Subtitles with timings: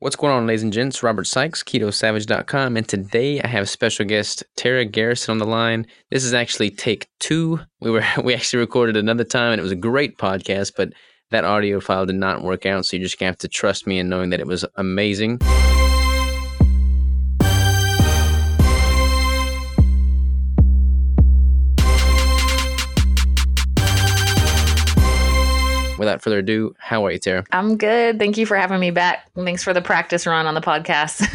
[0.00, 1.02] What's going on, ladies and gents?
[1.02, 5.88] Robert Sykes, KetoSavage.com, and today I have special guest Tara Garrison on the line.
[6.08, 7.58] This is actually take two.
[7.80, 10.92] We were we actually recorded another time, and it was a great podcast, but
[11.32, 12.86] that audio file did not work out.
[12.86, 15.40] So you're just gonna have to trust me in knowing that it was amazing.
[26.08, 27.44] Without further ado, how are you, Tara?
[27.52, 28.18] I'm good.
[28.18, 29.30] Thank you for having me back.
[29.34, 31.26] Thanks for the practice run on the podcast.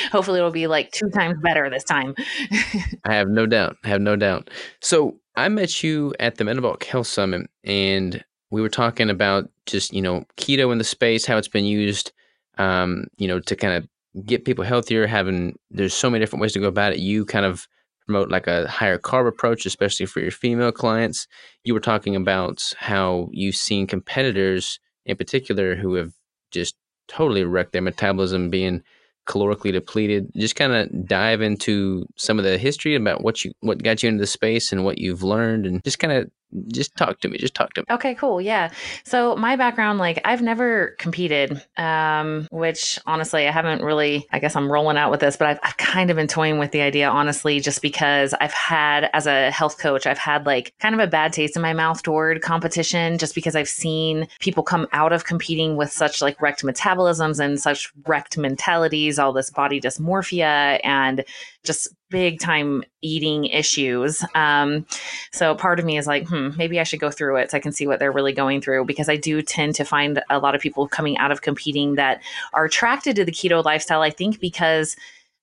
[0.12, 2.14] Hopefully, it'll be like two times better this time.
[3.04, 3.76] I have no doubt.
[3.84, 4.50] I have no doubt.
[4.80, 9.92] So, I met you at the Metabolic Health Summit, and we were talking about just
[9.92, 12.12] you know keto in the space, how it's been used,
[12.58, 15.06] um, you know, to kind of get people healthier.
[15.06, 16.98] Having there's so many different ways to go about it.
[16.98, 17.68] You kind of
[18.08, 21.28] promote like a higher carb approach, especially for your female clients.
[21.62, 26.12] You were talking about how you've seen competitors in particular who have
[26.50, 26.74] just
[27.06, 28.82] totally wrecked their metabolism being
[29.26, 30.30] calorically depleted.
[30.34, 34.08] Just kind of dive into some of the history about what you what got you
[34.08, 36.30] into the space and what you've learned and just kind of
[36.68, 37.84] just talk to me just talk to me.
[37.90, 38.70] Okay cool yeah.
[39.04, 44.56] So my background like i've never competed um which honestly i haven't really i guess
[44.56, 47.08] i'm rolling out with this but i've, I've kind of been toying with the idea
[47.08, 51.06] honestly just because i've had as a health coach i've had like kind of a
[51.06, 55.24] bad taste in my mouth toward competition just because i've seen people come out of
[55.24, 61.24] competing with such like wrecked metabolisms and such wrecked mentalities all this body dysmorphia and
[61.64, 64.24] just big time eating issues.
[64.34, 64.86] Um,
[65.32, 67.60] so part of me is like, hmm, maybe I should go through it so I
[67.60, 70.54] can see what they're really going through because I do tend to find a lot
[70.54, 72.22] of people coming out of competing that
[72.52, 74.02] are attracted to the keto lifestyle.
[74.02, 74.96] I think because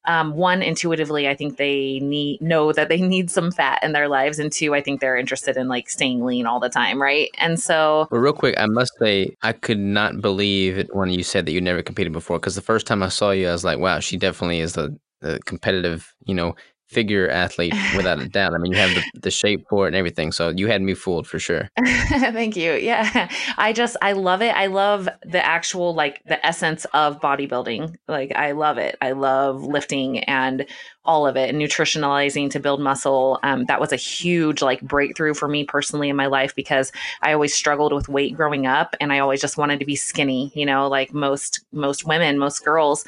[0.08, 4.08] um, one intuitively i think they need know that they need some fat in their
[4.08, 7.30] lives and two i think they're interested in like staying lean all the time right
[7.38, 11.46] and so real quick i must say i could not believe it when you said
[11.46, 13.80] that you never competed before because the first time i saw you i was like
[13.80, 16.56] wow she definitely is the the competitive, you know,
[16.88, 18.54] figure athlete without a doubt.
[18.54, 20.32] I mean, you have the, the shape for it and everything.
[20.32, 21.68] So you had me fooled for sure.
[21.84, 22.74] Thank you.
[22.74, 23.30] Yeah.
[23.58, 24.56] I just, I love it.
[24.56, 27.96] I love the actual, like, the essence of bodybuilding.
[28.08, 28.96] Like, I love it.
[29.02, 30.68] I love lifting and
[31.06, 33.40] all of it and nutritionalizing to build muscle.
[33.44, 37.34] Um, that was a huge like breakthrough for me personally in my life because I
[37.34, 40.66] always struggled with weight growing up and I always just wanted to be skinny, you
[40.66, 43.06] know, like most most women, most girls.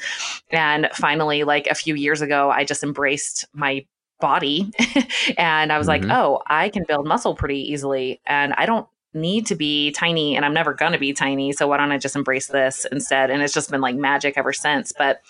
[0.50, 3.84] And finally, like a few years ago, I just embraced my
[4.20, 4.70] body
[5.38, 6.08] and I was mm-hmm.
[6.08, 8.20] like, oh, I can build muscle pretty easily.
[8.26, 8.88] And I don't
[9.20, 11.52] need to be tiny and I'm never going to be tiny.
[11.52, 13.30] So why don't I just embrace this instead?
[13.30, 14.92] And it's just been like magic ever since.
[14.92, 15.20] But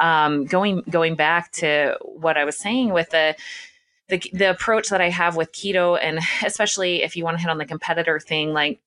[0.00, 3.36] um, going going back to what I was saying with the
[4.08, 7.50] the, the approach that I have with keto, and especially if you want to hit
[7.50, 8.80] on the competitor thing, like,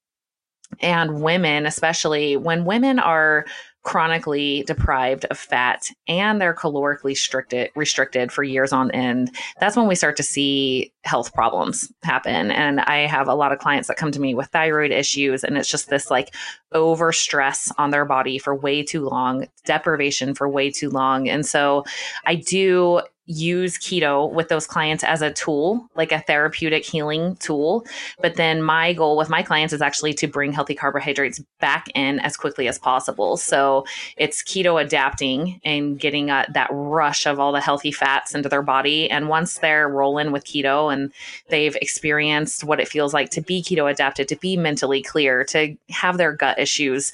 [0.79, 3.45] and women, especially when women are
[3.83, 9.87] chronically deprived of fat and they're calorically restricted restricted for years on end that's when
[9.87, 12.51] we start to see health problems happen.
[12.51, 15.57] And i have a lot of clients that come to me with thyroid issues and
[15.57, 16.33] it's just this like
[16.73, 21.27] over stress on their body for way too long deprivation for way too long.
[21.27, 21.83] And so
[22.25, 27.85] i do use keto with those clients as a tool, like a therapeutic healing tool.
[28.21, 32.19] But then my goal with my clients is actually to bring healthy carbohydrates back in
[32.19, 33.37] as quickly as possible.
[33.37, 33.85] So
[34.17, 38.63] it's keto adapting and getting a, that rush of all the healthy fats into their
[38.63, 39.09] body.
[39.09, 41.11] And once they're rolling with keto and
[41.49, 45.75] they've experienced what it feels like to be keto adapted, to be mentally clear, to
[45.89, 47.13] have their gut issues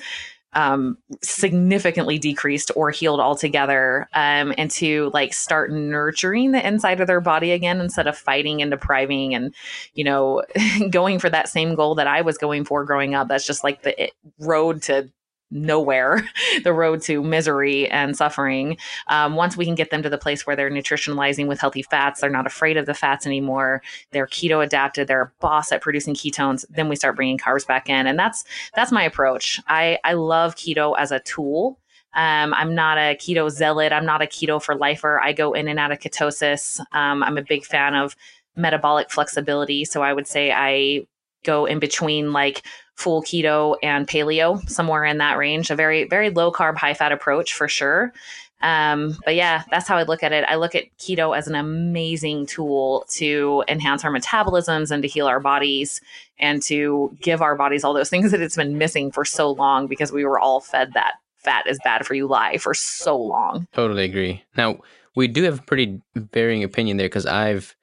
[0.57, 7.06] um, significantly decreased or healed altogether um, and to like start nurturing the inside of
[7.06, 9.53] their body again instead of fighting and depriving and
[9.94, 10.41] you know
[10.90, 13.28] going for that same goal that i was going for growing up.
[13.28, 15.09] That's just like the road to
[15.51, 16.27] nowhere,
[16.63, 18.77] the road to misery and suffering.
[19.07, 22.21] Um, once we can get them to the place where they're nutritionalizing with healthy fats,
[22.21, 23.81] they're not afraid of the fats anymore.
[24.11, 25.07] They're keto adapted.
[25.07, 26.65] They're a boss at producing ketones.
[26.69, 28.43] Then we start bringing carbs back in, and that's
[28.75, 29.59] that's my approach.
[29.67, 31.79] I I love keto as a tool.
[32.13, 33.93] Um, I'm not a keto zealot.
[33.93, 35.21] I'm not a keto for lifer.
[35.21, 36.79] I go in and out of ketosis.
[36.91, 38.15] Um, I'm a big fan of
[38.55, 39.85] metabolic flexibility.
[39.85, 41.05] So I would say I
[41.43, 42.65] go in between like
[42.97, 45.69] full keto and paleo, somewhere in that range.
[45.69, 48.11] A very, very low carb, high fat approach for sure.
[48.61, 50.44] Um, but yeah, that's how I look at it.
[50.47, 55.27] I look at keto as an amazing tool to enhance our metabolisms and to heal
[55.27, 56.01] our bodies
[56.39, 59.85] and to give our bodies all those things that it's been missing for so long
[59.85, 63.67] because we were all fed that fat is bad for you lie for so long.
[63.73, 64.43] Totally agree.
[64.57, 64.79] Now,
[65.15, 67.75] we do have a pretty varying opinion there because I've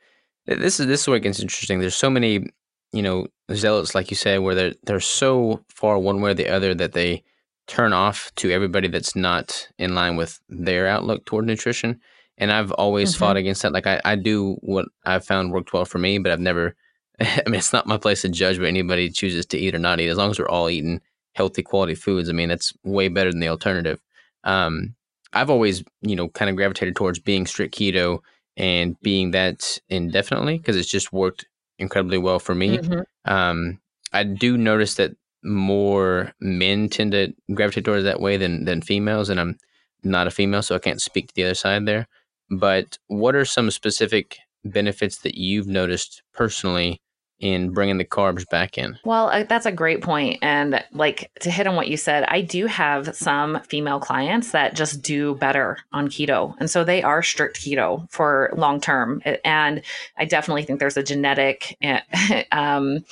[0.46, 1.78] this is this is where it gets interesting.
[1.78, 2.48] There's so many
[2.92, 6.48] you know zealots like you said where they're they're so far one way or the
[6.48, 7.22] other that they
[7.66, 12.00] turn off to everybody that's not in line with their outlook toward nutrition.
[12.36, 13.18] And I've always mm-hmm.
[13.20, 13.72] fought against that.
[13.72, 16.74] Like I, I do what I've found worked well for me, but I've never
[17.20, 20.00] I mean it's not my place to judge what anybody chooses to eat or not
[20.00, 20.08] eat.
[20.08, 21.00] As long as we're all eating
[21.34, 24.00] healthy quality foods, I mean that's way better than the alternative.
[24.44, 24.94] Um,
[25.32, 28.20] I've always, you know, kind of gravitated towards being strict keto
[28.56, 31.46] and being that indefinitely because it's just worked
[31.78, 32.78] incredibly well for me.
[32.78, 33.32] Mm-hmm.
[33.32, 33.80] Um,
[34.12, 39.28] I do notice that more men tend to gravitate towards that way than than females,
[39.28, 39.58] and I'm
[40.02, 42.08] not a female, so I can't speak to the other side there.
[42.50, 47.00] But what are some specific benefits that you've noticed personally
[47.40, 48.98] in bringing the carbs back in?
[49.04, 50.38] Well, uh, that's a great point.
[50.42, 54.74] And like to hit on what you said, I do have some female clients that
[54.74, 56.54] just do better on keto.
[56.58, 59.22] And so they are strict keto for long term.
[59.44, 59.82] And
[60.16, 61.76] I definitely think there's a genetic
[62.52, 63.04] um,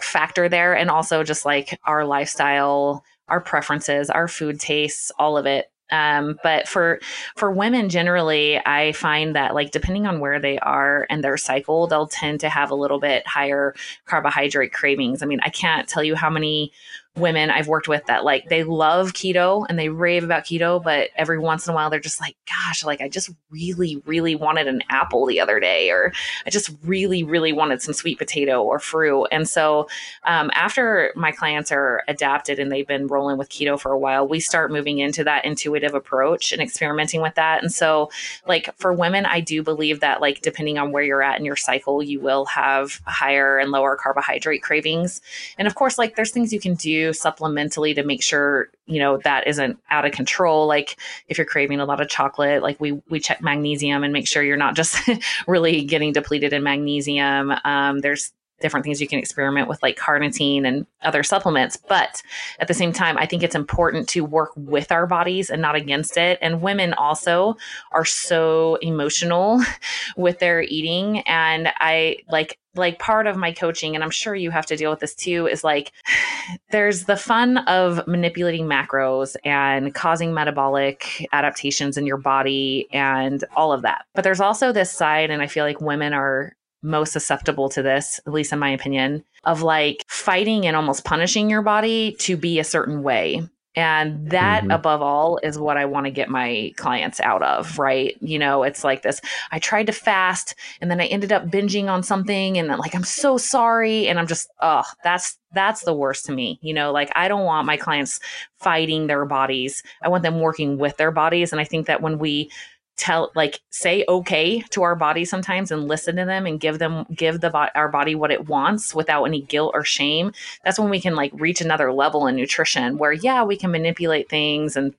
[0.00, 0.76] factor there.
[0.76, 6.38] And also just like our lifestyle, our preferences, our food tastes, all of it um,
[6.42, 7.00] but for
[7.36, 11.86] for women generally i find that like depending on where they are and their cycle
[11.86, 13.74] they'll tend to have a little bit higher
[14.04, 15.22] carbohydrate cravings.
[15.22, 16.72] I mean i can't tell you how many
[17.16, 21.10] women I've worked with that like they love keto and they rave about keto, but
[21.16, 24.68] every once in a while they're just like, gosh, like I just really, really wanted
[24.68, 26.12] an apple the other day, or
[26.46, 29.26] I just really, really wanted some sweet potato or fruit.
[29.32, 29.88] And so
[30.24, 34.28] um, after my clients are adapted and they've been rolling with keto for a while,
[34.28, 37.62] we start moving into that intuitive approach and experimenting with that.
[37.62, 38.10] And so,
[38.46, 41.56] like for women, I do believe that like depending on where you're at in your
[41.56, 45.20] cycle, you will have higher and lower carbohydrate cravings.
[45.58, 49.18] And of course, like there's things you can do supplementally to make sure you know
[49.24, 50.66] that isn't out of control.
[50.66, 50.98] Like
[51.28, 54.42] if you're craving a lot of chocolate like we we check magnesium and make sure
[54.42, 54.96] you're not just
[55.46, 57.52] really getting depleted in magnesium.
[57.64, 61.76] Um, there's different things you can experiment with like carnitine and other supplements.
[61.76, 62.22] But
[62.58, 65.76] at the same time i think it's important to work with our bodies and not
[65.76, 66.38] against it.
[66.40, 67.56] And women also
[67.92, 69.62] are so emotional
[70.16, 71.20] with their eating.
[71.20, 74.90] And i like like part of my coaching and i'm sure you have to deal
[74.90, 75.92] with this too is like
[76.70, 83.72] there's the fun of manipulating macros and causing metabolic adaptations in your body and all
[83.72, 84.04] of that.
[84.14, 88.20] But there's also this side and i feel like women are most susceptible to this,
[88.26, 92.58] at least in my opinion, of like fighting and almost punishing your body to be
[92.58, 93.42] a certain way.
[93.78, 94.70] And that mm-hmm.
[94.70, 98.16] above all is what I want to get my clients out of, right?
[98.22, 99.20] You know, it's like this
[99.52, 102.94] I tried to fast and then I ended up binging on something and then like
[102.94, 106.58] I'm so sorry and I'm just oh, that's that's the worst to me.
[106.62, 108.18] You know, like I don't want my clients
[108.60, 109.82] fighting their bodies.
[110.00, 112.50] I want them working with their bodies and I think that when we
[112.96, 117.04] tell like say okay to our body sometimes and listen to them and give them
[117.14, 120.32] give the our body what it wants without any guilt or shame
[120.64, 124.28] that's when we can like reach another level in nutrition where yeah we can manipulate
[124.28, 124.94] things and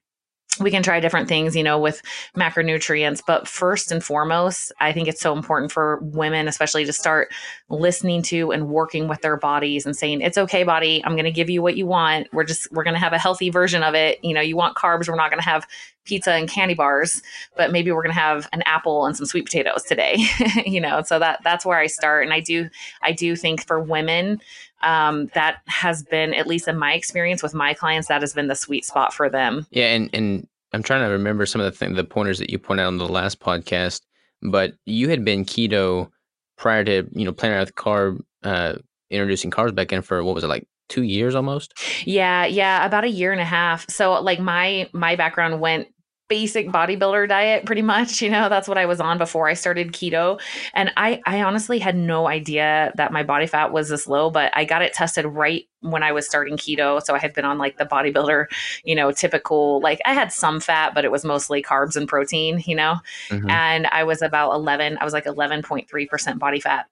[0.60, 2.02] we can try different things, you know, with
[2.36, 3.22] macronutrients.
[3.26, 7.32] But first and foremost, I think it's so important for women, especially to start
[7.70, 11.02] listening to and working with their bodies and saying, it's okay, body.
[11.06, 12.28] I'm going to give you what you want.
[12.34, 14.20] We're just, we're going to have a healthy version of it.
[14.24, 15.08] You know, you want carbs.
[15.08, 15.68] We're not going to have
[16.07, 17.21] pizza and candy bars,
[17.56, 20.25] but maybe we're going to have an apple and some sweet potatoes today,
[20.65, 21.01] you know?
[21.04, 22.24] So that, that's where I start.
[22.24, 22.69] And I do,
[23.04, 24.42] I do think for women,
[24.81, 28.48] um, that has been, at least in my experience with my clients, that has been
[28.48, 29.68] the sweet spot for them.
[29.71, 29.94] Yeah.
[29.94, 32.83] And, and I'm trying to remember some of the th- the pointers that you pointed
[32.83, 34.02] out on the last podcast,
[34.42, 36.09] but you had been keto
[36.57, 38.76] prior to, you know, playing out the carb, uh,
[39.09, 41.73] introducing carbs back in for what was it like two years almost
[42.06, 45.87] yeah yeah about a year and a half so like my my background went
[46.30, 49.94] basic bodybuilder diet pretty much you know that's what i was on before i started
[49.94, 50.40] keto
[50.74, 54.52] and i i honestly had no idea that my body fat was this low but
[54.56, 57.57] i got it tested right when i was starting keto so i had been on
[57.57, 58.46] like the bodybuilder
[58.84, 62.62] you know typical like i had some fat but it was mostly carbs and protein
[62.66, 62.96] you know
[63.30, 63.50] mm-hmm.
[63.50, 66.88] and i was about 11 i was like 11.3% body fat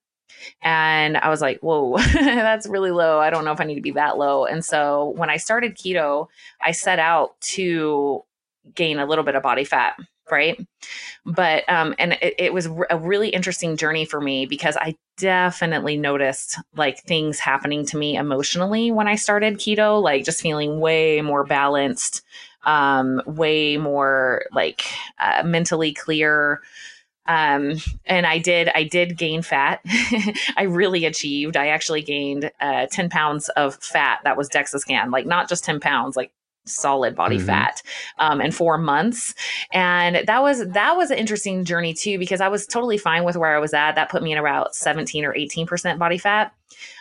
[0.62, 3.20] and I was like, whoa, that's really low.
[3.20, 4.46] I don't know if I need to be that low.
[4.46, 6.28] And so when I started keto,
[6.62, 8.24] I set out to
[8.74, 9.96] gain a little bit of body fat
[10.32, 10.60] right?
[11.26, 15.98] But um and it, it, was a really interesting journey for me because i definitely
[15.98, 21.22] noticed like things happening to me emotionally when i started keto like just feeling way
[21.22, 22.22] more balanced
[22.64, 24.84] um way more like
[25.20, 26.62] uh, mentally clear.
[27.28, 29.82] Um and i did i did gain fat.
[30.58, 31.58] I really achieved.
[31.58, 35.66] I actually gained uh 10 pounds of fat that was dexa scan like not just
[35.66, 36.32] 10 pounds like
[36.66, 37.48] solid body mm-hmm.
[37.48, 37.82] fat
[38.20, 39.34] um, in four months
[39.72, 43.38] and that was that was an interesting journey too because i was totally fine with
[43.38, 46.54] where i was at that put me in about 17 or 18 percent body fat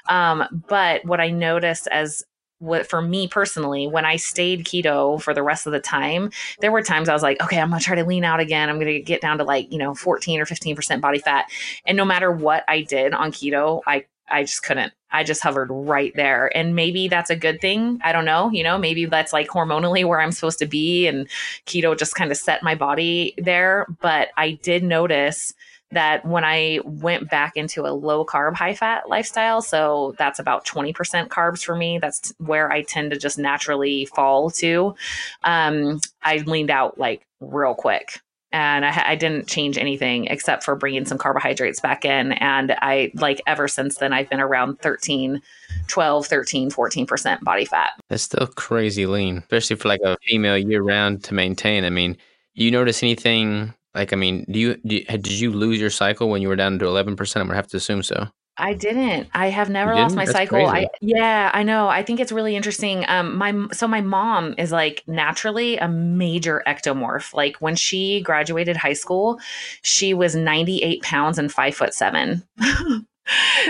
[0.09, 2.25] um, but what i noticed as
[2.65, 6.31] what for me personally, when I stayed keto for the rest of the time,
[6.61, 8.71] there were times I was like, okay, I'm gonna try to lean out again.
[8.71, 11.47] I'm gonna get down to like, you know, 14 or 15% body fat.
[11.85, 14.93] And no matter what I did on keto, I I just couldn't.
[15.15, 16.55] I just hovered right there.
[16.57, 18.01] And maybe that's a good thing.
[18.03, 18.51] I don't know.
[18.51, 21.07] You know, maybe that's like hormonally where I'm supposed to be.
[21.07, 21.29] And
[21.67, 23.87] keto just kind of set my body there.
[24.01, 25.55] But I did notice
[25.93, 30.67] that when I went back into a low carb, high fat lifestyle, so that's about
[30.67, 30.93] 20%
[31.29, 34.97] carbs for me, that's where I tend to just naturally fall to.
[35.45, 38.21] Um, I leaned out like real quick
[38.55, 42.33] and I, I, didn't change anything except for bringing some carbohydrates back in.
[42.33, 45.43] And i like ever since then i've been around 13
[45.89, 47.91] 12 13 14% body fat.
[48.09, 51.85] That's still crazy lean especially for like a female year round to maintain.
[51.85, 52.17] I mean
[52.55, 56.31] you notice anything like i mean do you, do you did you lose your cycle
[56.31, 59.29] when you were down to 11% i'm gonna have to assume so I didn't.
[59.35, 60.69] I have never lost my That's cycle.
[60.69, 60.87] Crazy.
[60.87, 61.89] I yeah, I know.
[61.89, 63.05] I think it's really interesting.
[63.09, 67.35] Um my so my mom is like naturally a major ectomorph.
[67.35, 69.41] Like when she graduated high school,
[69.83, 72.43] she was 98 pounds and 5 foot 7.
[72.61, 73.05] wow.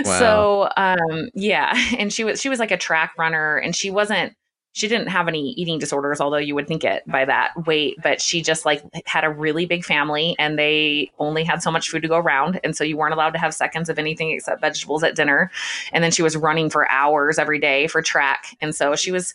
[0.03, 4.35] So um yeah, and she was she was like a track runner and she wasn't
[4.75, 8.21] she didn't have any eating disorders, although you would think it by that weight, but
[8.21, 12.01] she just like had a really big family and they only had so much food
[12.01, 12.59] to go around.
[12.61, 15.49] And so you weren't allowed to have seconds of anything except vegetables at dinner.
[15.93, 18.57] And then she was running for hours every day for track.
[18.59, 19.33] And so she was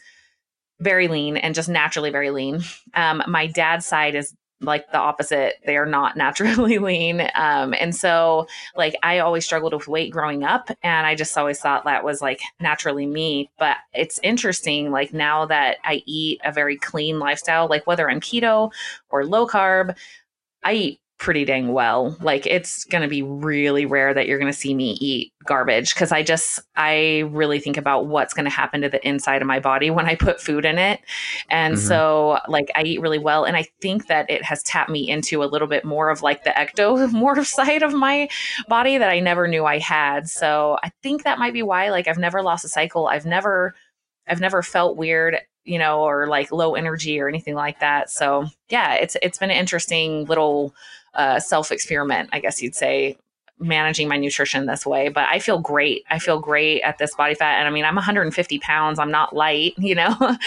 [0.79, 2.61] very lean and just naturally very lean.
[2.93, 5.55] Um, my dad's side is like the opposite.
[5.64, 7.29] They are not naturally lean.
[7.35, 11.61] Um, and so, like, I always struggled with weight growing up, and I just always
[11.61, 13.50] thought that was like naturally me.
[13.59, 18.21] But it's interesting, like, now that I eat a very clean lifestyle, like whether I'm
[18.21, 18.71] keto
[19.11, 19.97] or low carb,
[20.62, 22.17] I eat pretty dang well.
[22.23, 25.95] Like it's going to be really rare that you're going to see me eat garbage
[25.95, 29.47] because I just I really think about what's going to happen to the inside of
[29.47, 31.00] my body when I put food in it.
[31.50, 31.87] And mm-hmm.
[31.87, 35.43] so like I eat really well and I think that it has tapped me into
[35.43, 38.29] a little bit more of like the ectomorph side of my
[38.67, 40.27] body that I never knew I had.
[40.27, 43.07] So I think that might be why like I've never lost a cycle.
[43.07, 43.75] I've never
[44.27, 48.11] I've never felt weird you know, or like low energy or anything like that.
[48.11, 50.75] So yeah, it's it's been an interesting little
[51.14, 53.17] uh, self experiment, I guess you'd say,
[53.61, 55.11] managing my nutrition this way.
[55.11, 56.05] But I feel great.
[56.11, 57.59] I feel great at this body fat.
[57.59, 58.99] And I mean, I'm 150 pounds.
[58.99, 60.17] I'm not light, you know?
[60.19, 60.38] Got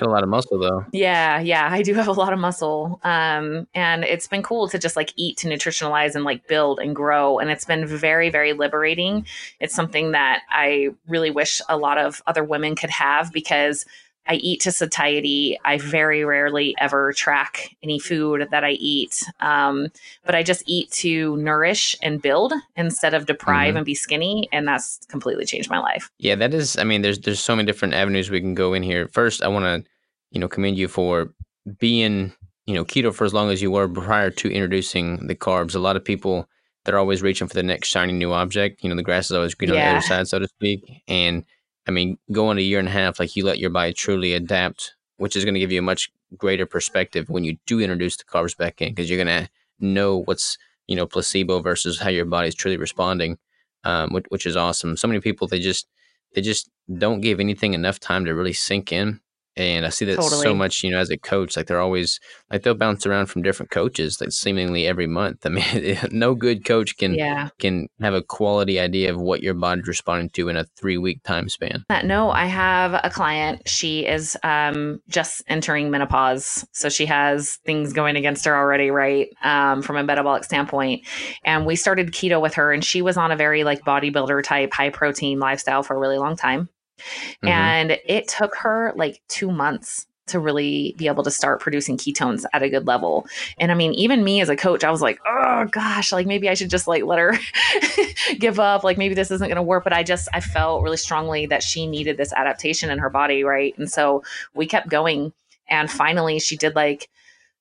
[0.00, 0.84] a lot of muscle though.
[0.92, 1.38] Yeah.
[1.40, 1.68] Yeah.
[1.70, 3.00] I do have a lot of muscle.
[3.04, 6.96] Um, and it's been cool to just like eat to nutritionalize and like build and
[6.96, 7.38] grow.
[7.38, 9.26] And it's been very, very liberating.
[9.60, 13.84] It's something that I really wish a lot of other women could have because
[14.26, 15.58] I eat to satiety.
[15.64, 19.88] I very rarely ever track any food that I eat, um,
[20.24, 23.76] but I just eat to nourish and build instead of deprive mm-hmm.
[23.78, 26.10] and be skinny, and that's completely changed my life.
[26.18, 26.78] Yeah, that is.
[26.78, 29.08] I mean, there's there's so many different avenues we can go in here.
[29.08, 29.90] First, I want to,
[30.30, 31.34] you know, commend you for
[31.78, 32.32] being,
[32.66, 35.74] you know, keto for as long as you were prior to introducing the carbs.
[35.74, 36.48] A lot of people
[36.84, 38.82] they're always reaching for the next shiny new object.
[38.82, 39.76] You know, the grass is always green yeah.
[39.76, 41.44] on the other side, so to speak, and
[41.86, 44.94] I mean, going a year and a half, like you let your body truly adapt,
[45.16, 48.24] which is going to give you a much greater perspective when you do introduce the
[48.24, 49.48] carbs back in, because you're going to
[49.80, 53.38] know what's you know placebo versus how your body's truly responding,
[53.84, 54.96] um, which, which is awesome.
[54.96, 55.86] So many people they just
[56.34, 59.20] they just don't give anything enough time to really sink in
[59.56, 60.42] and I see that totally.
[60.42, 62.18] so much, you know, as a coach, like they're always
[62.50, 65.46] like they'll bounce around from different coaches, like seemingly every month.
[65.46, 67.50] I mean, no good coach can yeah.
[67.58, 71.22] can have a quality idea of what your body's responding to in a three week
[71.22, 71.84] time span.
[72.04, 73.62] No, I have a client.
[73.66, 79.28] She is um, just entering menopause, so she has things going against her already, right?
[79.42, 81.06] Um, from a metabolic standpoint,
[81.44, 84.72] and we started keto with her, and she was on a very like bodybuilder type,
[84.72, 86.68] high protein lifestyle for a really long time.
[86.98, 87.48] Mm-hmm.
[87.48, 92.44] And it took her like two months to really be able to start producing ketones
[92.52, 93.26] at a good level.
[93.58, 96.48] And I mean, even me as a coach, I was like, oh gosh, like maybe
[96.48, 97.38] I should just like let her
[98.38, 98.84] give up.
[98.84, 99.84] Like maybe this isn't going to work.
[99.84, 103.44] But I just, I felt really strongly that she needed this adaptation in her body.
[103.44, 103.76] Right.
[103.76, 104.22] And so
[104.54, 105.32] we kept going.
[105.68, 107.10] And finally, she did like,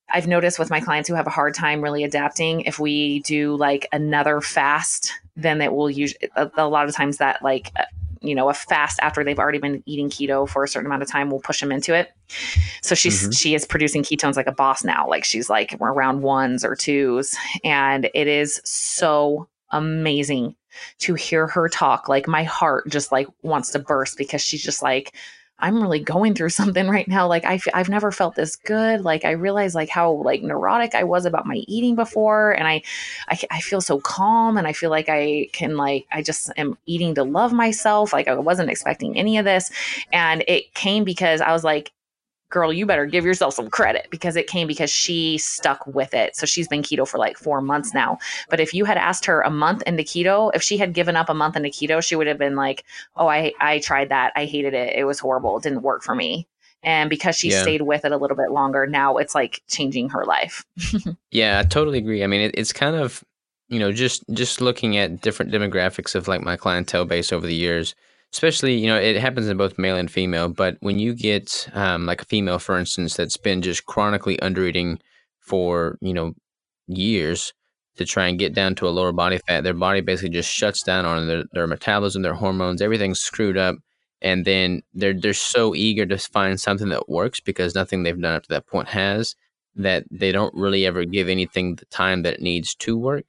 [0.09, 3.55] I've noticed with my clients who have a hard time really adapting, if we do
[3.55, 7.71] like another fast, then it will use a, a lot of times that like
[8.23, 11.09] you know a fast after they've already been eating keto for a certain amount of
[11.09, 12.11] time will push them into it.
[12.81, 13.31] So she's mm-hmm.
[13.31, 15.07] she is producing ketones like a boss now.
[15.07, 17.35] Like she's like around ones or twos.
[17.63, 20.55] And it is so amazing
[20.99, 22.07] to hear her talk.
[22.07, 25.15] Like my heart just like wants to burst because she's just like
[25.63, 27.27] I'm really going through something right now.
[27.27, 29.01] Like I, f- I've never felt this good.
[29.01, 32.51] Like I realized like how like neurotic I was about my eating before.
[32.51, 32.83] And I,
[33.29, 36.77] I, I feel so calm and I feel like I can like, I just am
[36.85, 38.13] eating to love myself.
[38.13, 39.71] Like I wasn't expecting any of this.
[40.11, 41.91] And it came because I was like,
[42.53, 46.35] girl, you better give yourself some credit because it came because she stuck with it.
[46.35, 48.19] So she's been keto for like four months now.
[48.49, 51.29] But if you had asked her a month into keto, if she had given up
[51.29, 54.31] a month into keto, she would have been like, oh, I, I tried that.
[54.35, 54.95] I hated it.
[54.95, 55.57] It was horrible.
[55.57, 56.47] It didn't work for me.
[56.83, 57.61] And because she yeah.
[57.61, 60.63] stayed with it a little bit longer, now it's like changing her life.
[61.31, 62.23] yeah, I totally agree.
[62.23, 63.23] I mean, it, it's kind of,
[63.69, 67.55] you know, just just looking at different demographics of like my clientele base over the
[67.55, 67.95] years
[68.33, 72.05] especially you know it happens in both male and female but when you get um,
[72.05, 74.99] like a female for instance that's been just chronically under eating
[75.39, 76.33] for you know
[76.87, 77.53] years
[77.95, 80.81] to try and get down to a lower body fat their body basically just shuts
[80.81, 83.75] down on their, their metabolism their hormones everything's screwed up
[84.21, 88.35] and then they're they're so eager to find something that works because nothing they've done
[88.35, 89.35] up to that point has
[89.75, 93.25] that they don't really ever give anything the time that it needs to work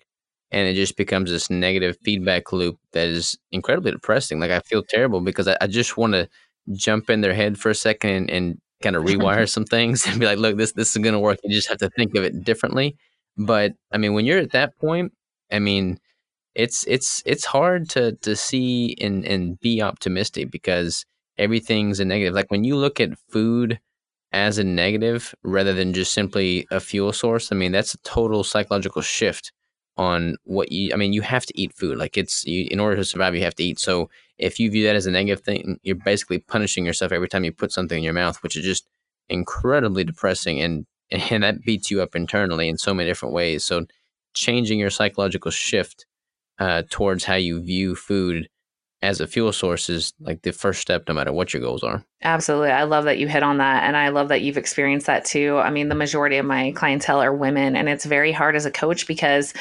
[0.54, 4.38] and it just becomes this negative feedback loop that is incredibly depressing.
[4.38, 6.28] Like I feel terrible because I, I just want to
[6.72, 10.20] jump in their head for a second and, and kind of rewire some things and
[10.20, 11.40] be like, look, this this is gonna work.
[11.42, 12.96] You just have to think of it differently.
[13.36, 15.12] But I mean, when you're at that point,
[15.50, 15.98] I mean,
[16.54, 21.04] it's it's it's hard to to see and and be optimistic because
[21.36, 22.32] everything's a negative.
[22.32, 23.80] Like when you look at food
[24.30, 28.44] as a negative rather than just simply a fuel source, I mean, that's a total
[28.44, 29.50] psychological shift
[29.96, 32.96] on what you i mean you have to eat food like it's you, in order
[32.96, 33.78] to survive you have to eat.
[33.78, 37.44] So if you view that as a negative thing you're basically punishing yourself every time
[37.44, 38.88] you put something in your mouth which is just
[39.28, 43.64] incredibly depressing and and that beats you up internally in so many different ways.
[43.64, 43.86] So
[44.34, 46.06] changing your psychological shift
[46.58, 48.48] uh, towards how you view food
[49.04, 52.04] as a fuel source is like the first step no matter what your goals are.
[52.22, 52.70] Absolutely.
[52.70, 55.58] I love that you hit on that and i love that you've experienced that too.
[55.58, 58.70] I mean the majority of my clientele are women and it's very hard as a
[58.70, 59.52] coach because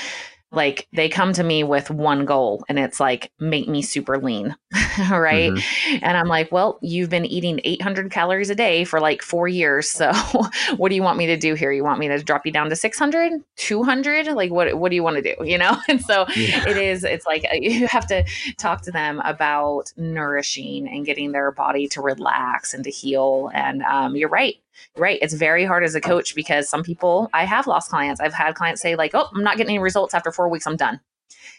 [0.54, 4.56] like they come to me with one goal and it's like make me super lean
[5.10, 5.52] right?
[5.52, 5.98] Mm-hmm.
[6.02, 9.90] and i'm like well you've been eating 800 calories a day for like four years
[9.90, 10.12] so
[10.78, 11.72] what do you want me to do here?
[11.72, 15.04] You want me to drop you down to 600 200 like what what do you
[15.04, 15.36] want to do?
[15.54, 15.78] You know?
[15.88, 16.68] And so yeah.
[16.68, 18.26] it is it's like uh, you have to
[18.58, 23.84] talk to them about nourishing and getting their body to relax and to heal and
[23.84, 24.56] um, you're right
[24.98, 28.34] right it's very hard as a coach because some people i have lost clients i've
[28.34, 31.00] had clients say like oh i'm not getting any results after four weeks i'm done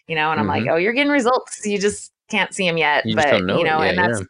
[0.06, 0.66] you know and i'm mm-hmm.
[0.66, 3.64] like oh you're getting results you just can't see them yet you but know you
[3.64, 4.26] know and that's yeah.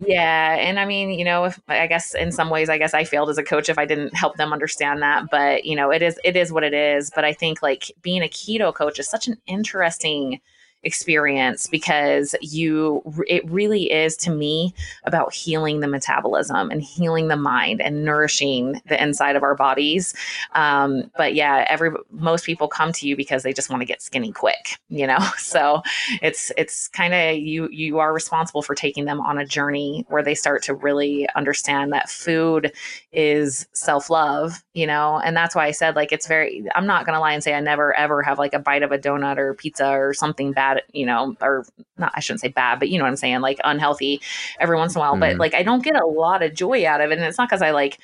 [0.00, 0.56] Yeah.
[0.58, 3.30] And I mean, you know, if I guess in some ways, I guess I failed
[3.30, 5.26] as a coach if I didn't help them understand that.
[5.30, 7.10] But, you know, it is, it is what it is.
[7.14, 10.40] But I think like being a keto coach is such an interesting
[10.84, 14.72] experience because you it really is to me
[15.04, 20.14] about healing the metabolism and healing the mind and nourishing the inside of our bodies.
[20.52, 24.02] Um, but yeah every most people come to you because they just want to get
[24.02, 25.18] skinny quick you know?
[25.38, 25.82] So
[26.20, 30.22] it's it's kind of you you are responsible for taking them on a journey where
[30.22, 32.72] they start to really understand that food
[33.12, 35.20] is self-love you know?
[35.24, 37.60] And that's why i said like it's very i'm not gonna lie and say i
[37.60, 40.82] never ever have like a bite of a donut or pizza or something bad bad,
[40.92, 41.64] you know, or
[41.96, 44.20] not, I shouldn't say bad, but you know what I'm saying, like unhealthy
[44.60, 45.16] every once in a while.
[45.16, 45.20] Mm.
[45.20, 47.18] But like, I don't get a lot of joy out of it.
[47.18, 47.98] And it's not because I like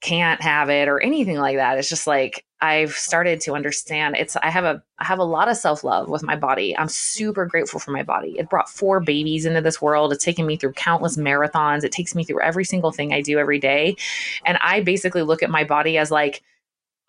[0.00, 1.78] can't have it or anything like that.
[1.78, 5.48] It's just like, I've started to understand it's, I have a, I have a lot
[5.48, 6.76] of self love with my body.
[6.76, 8.36] I'm super grateful for my body.
[8.36, 10.12] It brought four babies into this world.
[10.12, 11.84] It's taken me through countless marathons.
[11.84, 13.96] It takes me through every single thing I do every day.
[14.44, 16.42] And I basically look at my body as like,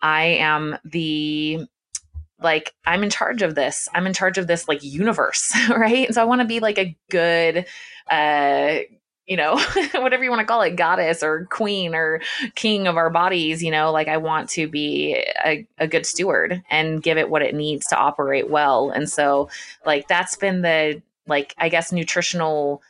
[0.02, 1.66] I am the
[2.42, 3.88] like i'm in charge of this.
[3.94, 6.06] I'm in charge of this like universe right?
[6.06, 7.66] And so i want to be like a good
[8.10, 8.78] uh
[9.26, 9.58] you know
[9.94, 12.20] whatever you want to call it goddess or queen or
[12.54, 13.92] king of our bodies you know?
[13.92, 17.86] Like i want to be a, a good steward and give it what it needs
[17.88, 18.90] to operate well.
[18.90, 19.48] And so
[19.86, 22.82] like that's been the like i guess nutritional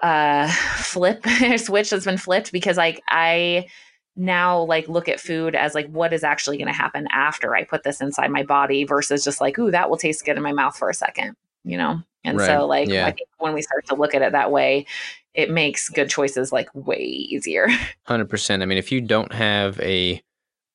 [0.00, 1.24] uh flip
[1.56, 3.66] switch that's been flipped because like i
[4.16, 7.64] now like look at food as like what is actually going to happen after I
[7.64, 10.52] put this inside my body versus just like ooh that will taste good in my
[10.52, 12.00] mouth for a second, you know.
[12.22, 12.46] And right.
[12.46, 13.06] so like yeah.
[13.06, 14.86] I think when we start to look at it that way,
[15.34, 17.68] it makes good choices like way easier.
[18.08, 18.62] 100%.
[18.62, 20.22] I mean, if you don't have a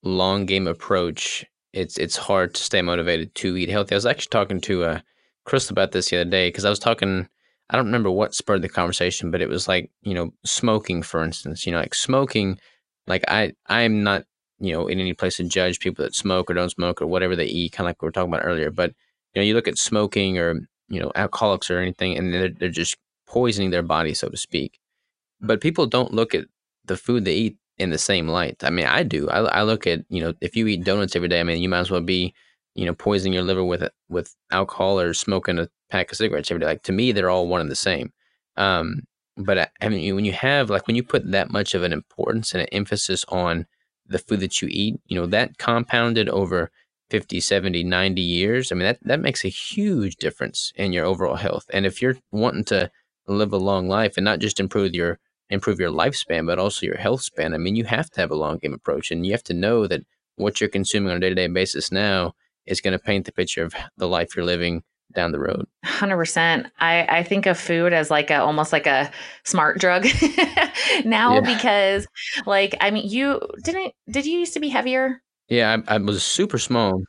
[0.02, 3.94] long game approach, it's it's hard to stay motivated to eat healthy.
[3.94, 5.00] I was actually talking to uh
[5.44, 7.28] Chris about this the other day because I was talking
[7.70, 11.22] I don't remember what spurred the conversation, but it was like, you know, smoking, for
[11.22, 11.64] instance.
[11.64, 12.58] You know, like smoking
[13.10, 14.24] like I I'm not
[14.60, 17.36] you know in any place to judge people that smoke or don't smoke or whatever
[17.36, 18.70] they eat, kind of like we were talking about earlier.
[18.72, 18.94] But
[19.34, 22.70] you know, you look at smoking or you know alcoholics or anything, and they're they're
[22.70, 22.96] just
[23.28, 24.78] poisoning their body, so to speak.
[25.40, 26.46] but people don't look at
[26.86, 28.62] the food they eat in the same light.
[28.62, 29.28] I mean, I do.
[29.30, 31.68] I, I look at you know if you eat donuts every day, I mean, you
[31.68, 32.34] might as well be
[32.74, 36.60] you know poisoning your liver with with alcohol or smoking a pack of cigarettes every
[36.60, 36.66] day.
[36.66, 38.12] Like to me, they're all one and the same.
[38.56, 39.02] Um,
[39.44, 41.92] but I, I mean, when you have like when you put that much of an
[41.92, 43.66] importance and an emphasis on
[44.06, 46.70] the food that you eat, you know, that compounded over
[47.10, 51.36] 50, 70, 90 years, I mean, that, that makes a huge difference in your overall
[51.36, 51.66] health.
[51.72, 52.90] And if you're wanting to
[53.26, 56.98] live a long life and not just improve your improve your lifespan, but also your
[56.98, 59.42] health span, I mean, you have to have a long game approach and you have
[59.44, 60.02] to know that
[60.36, 62.34] what you're consuming on a day to day basis now
[62.66, 64.82] is going to paint the picture of the life you're living
[65.14, 65.66] down the road.
[65.84, 66.70] 100%.
[66.78, 69.10] I, I think of food as like a almost like a
[69.44, 70.06] smart drug
[71.04, 71.40] now yeah.
[71.40, 72.06] because
[72.46, 75.22] like I mean you didn't did you used to be heavier?
[75.48, 77.02] Yeah, I, I was super small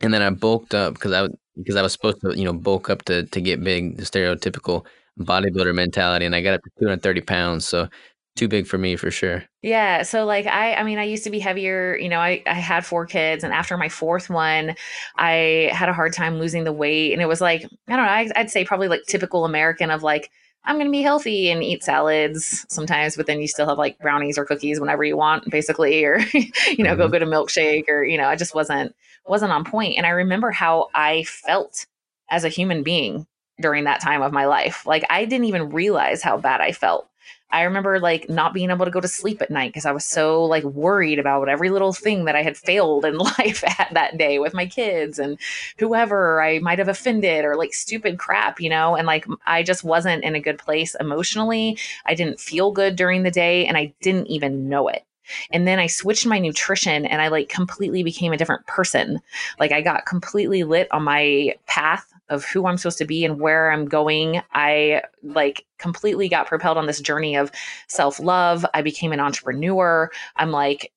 [0.00, 2.90] and then I bulked up because I because I was supposed to, you know, bulk
[2.90, 4.86] up to to get big, the stereotypical
[5.18, 7.66] bodybuilder mentality and I got up to 230 pounds.
[7.66, 7.88] So
[8.36, 9.44] too big for me for sure.
[9.62, 10.02] Yeah.
[10.02, 12.84] So like I I mean I used to be heavier, you know, I, I had
[12.86, 14.76] four kids and after my fourth one,
[15.16, 17.12] I had a hard time losing the weight.
[17.12, 20.02] And it was like, I don't know, I, I'd say probably like typical American of
[20.02, 20.30] like,
[20.66, 23.98] I'm going to be healthy and eat salads sometimes, but then you still have like
[24.00, 26.98] brownies or cookies whenever you want, basically, or you know, mm-hmm.
[26.98, 28.94] go get a milkshake, or you know, I just wasn't
[29.26, 29.96] wasn't on point.
[29.96, 31.86] And I remember how I felt
[32.30, 33.26] as a human being
[33.60, 34.86] during that time of my life.
[34.86, 37.08] Like I didn't even realize how bad I felt.
[37.50, 40.04] I remember like not being able to go to sleep at night because I was
[40.04, 44.18] so like worried about every little thing that I had failed in life at that
[44.18, 45.38] day with my kids and
[45.78, 48.96] whoever I might have offended or like stupid crap, you know?
[48.96, 51.78] And like I just wasn't in a good place emotionally.
[52.04, 55.04] I didn't feel good during the day and I didn't even know it.
[55.50, 59.20] And then I switched my nutrition and I like completely became a different person.
[59.58, 63.40] Like I got completely lit on my path of who I'm supposed to be and
[63.40, 64.42] where I'm going.
[64.52, 67.50] I like completely got propelled on this journey of
[67.88, 68.64] self love.
[68.74, 70.10] I became an entrepreneur.
[70.36, 70.92] I'm like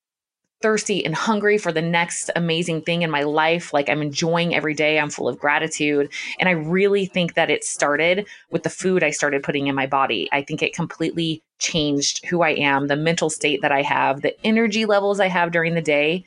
[0.62, 3.74] thirsty and hungry for the next amazing thing in my life.
[3.74, 5.00] Like I'm enjoying every day.
[5.00, 6.12] I'm full of gratitude.
[6.40, 9.88] And I really think that it started with the food I started putting in my
[9.88, 10.28] body.
[10.34, 14.36] I think it completely changed who I am, the mental state that I have, the
[14.46, 16.26] energy levels I have during the day.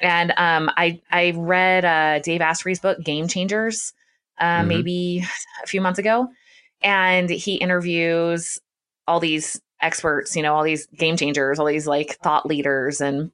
[0.00, 3.92] And um, I I read uh, Dave Asprey's book Game Changers
[4.40, 4.68] uh, mm-hmm.
[4.68, 5.24] maybe
[5.62, 6.28] a few months ago,
[6.82, 8.58] and he interviews
[9.06, 13.30] all these experts, you know, all these game changers, all these like thought leaders and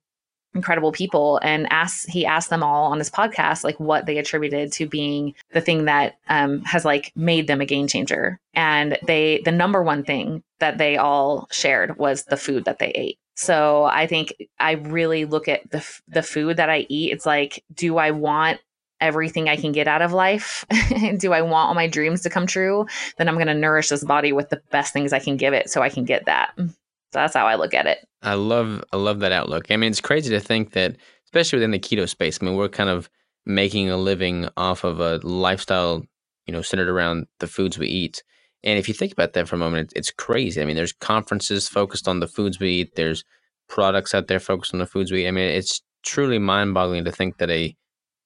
[0.54, 4.70] incredible people and asked he asked them all on his podcast like what they attributed
[4.72, 8.38] to being the thing that um, has like made them a game changer.
[8.54, 12.90] And they the number one thing that they all shared was the food that they
[12.90, 13.18] ate.
[13.34, 17.12] So i think i really look at the the food that i eat.
[17.12, 18.60] It's like do i want
[19.04, 20.64] everything I can get out of life?
[21.18, 22.86] Do I want all my dreams to come true?
[23.18, 25.70] Then I'm going to nourish this body with the best things I can give it
[25.70, 26.52] so I can get that.
[26.56, 27.98] So that's how I look at it.
[28.22, 29.70] I love I love that outlook.
[29.70, 32.68] I mean, it's crazy to think that especially within the keto space, I mean, we're
[32.68, 33.08] kind of
[33.46, 36.02] making a living off of a lifestyle,
[36.46, 38.22] you know, centered around the foods we eat.
[38.64, 40.60] And if you think about that for a moment, it's crazy.
[40.60, 42.96] I mean, there's conferences focused on the foods we eat.
[42.96, 43.22] There's
[43.68, 45.28] products out there focused on the foods we eat.
[45.28, 47.76] I mean, it's truly mind-boggling to think that a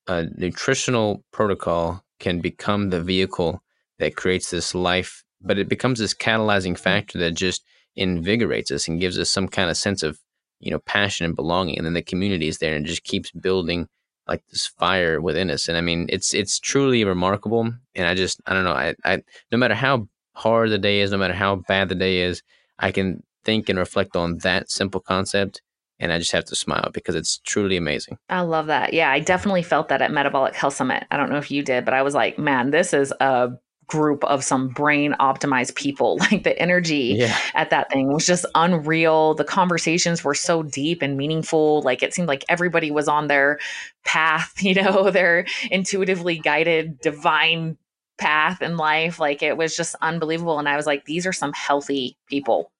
[0.08, 3.62] a nutritional protocol can become the vehicle
[3.98, 6.78] that creates this life, but it becomes this catalyzing mm.
[6.78, 7.62] factor that just
[7.96, 10.18] invigorates us and gives us some kind of sense of
[10.60, 13.88] you know passion and belonging, and then the community is there and just keeps building
[14.26, 15.68] like this fire within us.
[15.68, 17.72] And I mean, it's it's truly remarkable.
[17.94, 18.72] And I just I don't know.
[18.72, 22.20] I, I no matter how hard the day is, no matter how bad the day
[22.20, 22.42] is,
[22.78, 25.62] I can think and reflect on that simple concept
[26.00, 28.18] and I just have to smile because it's truly amazing.
[28.28, 28.92] I love that.
[28.92, 31.04] Yeah, I definitely felt that at Metabolic Health Summit.
[31.10, 33.50] I don't know if you did, but I was like, man, this is a
[33.88, 36.18] group of some brain optimized people.
[36.28, 37.38] Like the energy yeah.
[37.54, 39.34] at that thing was just unreal.
[39.34, 41.80] The conversations were so deep and meaningful.
[41.80, 43.58] Like it seemed like everybody was on their
[44.04, 47.78] path, you know, their intuitively guided divine
[48.18, 49.18] path in life.
[49.18, 50.58] Like it was just unbelievable.
[50.58, 52.70] And I was like, these are some healthy people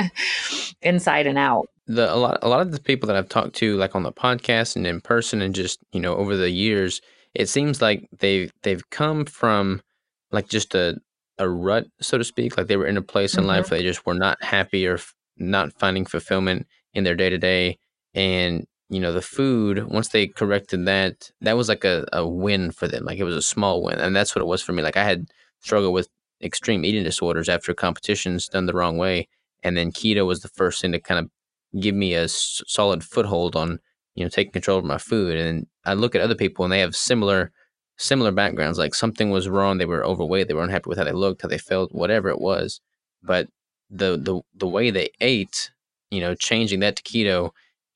[0.82, 3.76] inside and out the a lot a lot of the people that I've talked to
[3.76, 7.00] like on the podcast and in person and just you know over the years
[7.34, 9.82] it seems like they've they've come from
[10.30, 10.96] like just a
[11.38, 12.56] a rut so to speak.
[12.56, 13.48] Like they were in a place in mm-hmm.
[13.48, 17.38] life they just were not happy or f- not finding fulfillment in their day to
[17.38, 17.78] day
[18.14, 22.70] and you know the food once they corrected that that was like a, a win
[22.70, 23.04] for them.
[23.04, 24.82] Like it was a small win and that's what it was for me.
[24.82, 25.26] Like I had
[25.60, 26.08] struggled with
[26.42, 29.28] extreme eating disorders after competitions done the wrong way
[29.62, 31.30] and then keto was the first thing to kind of
[31.80, 33.80] give me a s- solid foothold on
[34.14, 36.80] you know taking control of my food and i look at other people and they
[36.80, 37.52] have similar
[37.98, 41.12] similar backgrounds like something was wrong they were overweight they were unhappy with how they
[41.12, 42.80] looked how they felt whatever it was
[43.22, 43.48] but
[43.90, 45.70] the the the way they ate,
[46.10, 47.50] you know, changing that to keto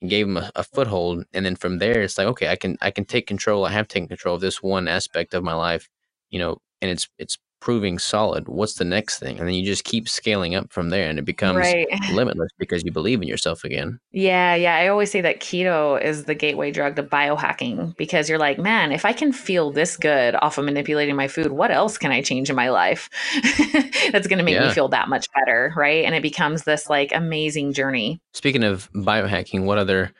[0.07, 2.91] gave them a, a, foothold and then from there it's like okay i can i
[2.91, 5.89] can take control i have taken control of this one aspect of my life
[6.29, 9.39] you know and it's it's proving solid what's the next thing?
[9.39, 11.87] And then you just keep scaling up from there and it becomes right.
[12.11, 13.99] limitless because you believe in yourself again.
[14.11, 18.39] Yeah yeah i always say that keto is the gateway drug to biohacking because you're
[18.39, 21.97] like man if i can feel this good off of manipulating my food what else
[21.97, 23.09] can i change in my life?
[24.11, 24.67] That's going to make yeah.
[24.67, 26.05] me feel that much better right?
[26.05, 28.19] And it becomes this like amazing journey.
[28.33, 30.11] Speaking of biohacking what other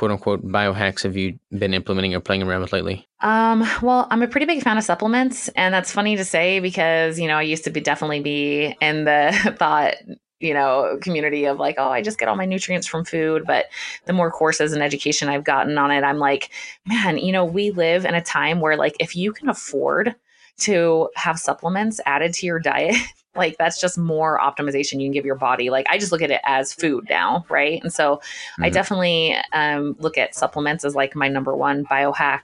[0.00, 3.06] quote unquote biohacks have you been implementing or playing around with lately?
[3.20, 7.18] Um, well, I'm a pretty big fan of supplements, and that's funny to say because
[7.18, 9.96] you know I used to be definitely be in the thought
[10.38, 13.66] you know community of like oh i just get all my nutrients from food but
[14.06, 16.48] the more courses and education i've gotten on it i'm like
[16.86, 20.14] man you know we live in a time where like if you can afford
[20.56, 22.96] to have supplements added to your diet
[23.34, 25.70] like that's just more optimization you can give your body.
[25.70, 27.82] Like i just look at it as food now right?
[27.82, 28.64] And so mm-hmm.
[28.64, 32.40] i definitely um, look at supplements as like my number one biohack.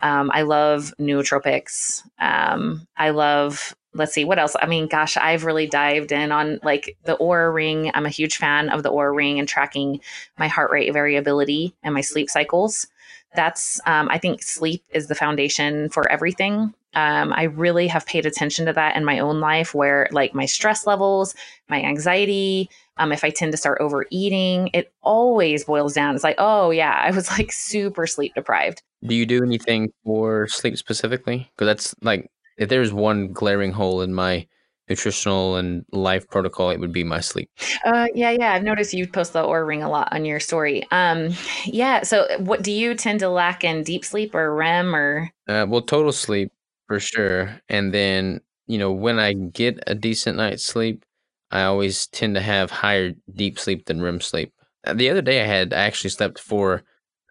[0.00, 2.02] Um, i love nootropics.
[2.18, 4.56] Um, i love let's see what else?
[4.60, 7.90] I mean gosh i've really dived in on like the Oura ring.
[7.94, 10.00] I'm a huge fan of the Oura ring and tracking
[10.38, 12.86] my heart rate variability and my sleep cycles.
[13.34, 18.26] That's um, i think sleep is the foundation for everything um, I really have paid
[18.26, 21.34] attention to that in my own life where, like, my stress levels,
[21.68, 26.14] my anxiety, um, if I tend to start overeating, it always boils down.
[26.14, 28.82] It's like, oh, yeah, I was like super sleep deprived.
[29.04, 31.50] Do you do anything for sleep specifically?
[31.56, 34.46] Because that's like, if there's one glaring hole in my
[34.88, 37.50] nutritional and life protocol, it would be my sleep.
[37.84, 38.52] Uh, yeah, yeah.
[38.52, 40.86] I've noticed you post the Oura ring a lot on your story.
[40.90, 41.30] Um,
[41.64, 42.02] yeah.
[42.02, 45.30] So, what do you tend to lack in deep sleep or REM or?
[45.48, 46.52] Uh, well, total sleep
[46.92, 47.58] for sure.
[47.70, 51.06] And then, you know, when I get a decent night's sleep,
[51.50, 54.52] I always tend to have higher deep sleep than REM sleep.
[54.86, 56.82] Uh, the other day I had I actually slept for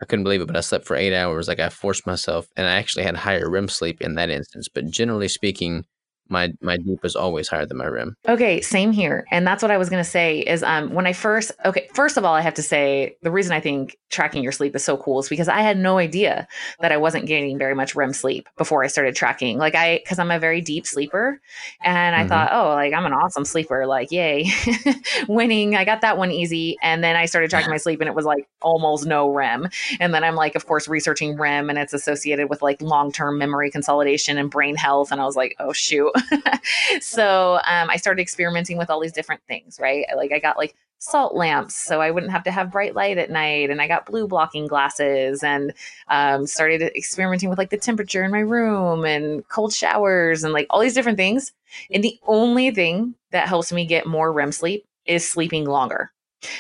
[0.01, 1.47] I couldn't believe it, but I slept for eight hours.
[1.47, 4.67] Like I forced myself, and I actually had higher REM sleep in that instance.
[4.67, 5.85] But generally speaking,
[6.31, 8.15] my my deep is always higher than my REM.
[8.27, 9.25] Okay, same here.
[9.31, 12.17] And that's what I was going to say is um when I first okay, first
[12.17, 14.97] of all I have to say the reason I think tracking your sleep is so
[14.97, 16.47] cool is because I had no idea
[16.79, 19.57] that I wasn't getting very much REM sleep before I started tracking.
[19.57, 21.41] Like I cuz I'm a very deep sleeper
[21.83, 22.29] and I mm-hmm.
[22.29, 24.49] thought, "Oh, like I'm an awesome sleeper, like yay.
[25.27, 25.75] Winning.
[25.75, 28.25] I got that one easy." And then I started tracking my sleep and it was
[28.25, 29.69] like almost no REM.
[29.99, 33.69] And then I'm like of course researching REM and it's associated with like long-term memory
[33.69, 36.11] consolidation and brain health and I was like, "Oh shoot."
[37.01, 40.05] so um, I started experimenting with all these different things, right?
[40.15, 43.31] Like I got like salt lamps so I wouldn't have to have bright light at
[43.31, 43.69] night.
[43.71, 45.73] And I got blue blocking glasses and
[46.09, 50.67] um, started experimenting with like the temperature in my room and cold showers and like
[50.69, 51.51] all these different things.
[51.91, 56.11] And the only thing that helps me get more REM sleep is sleeping longer.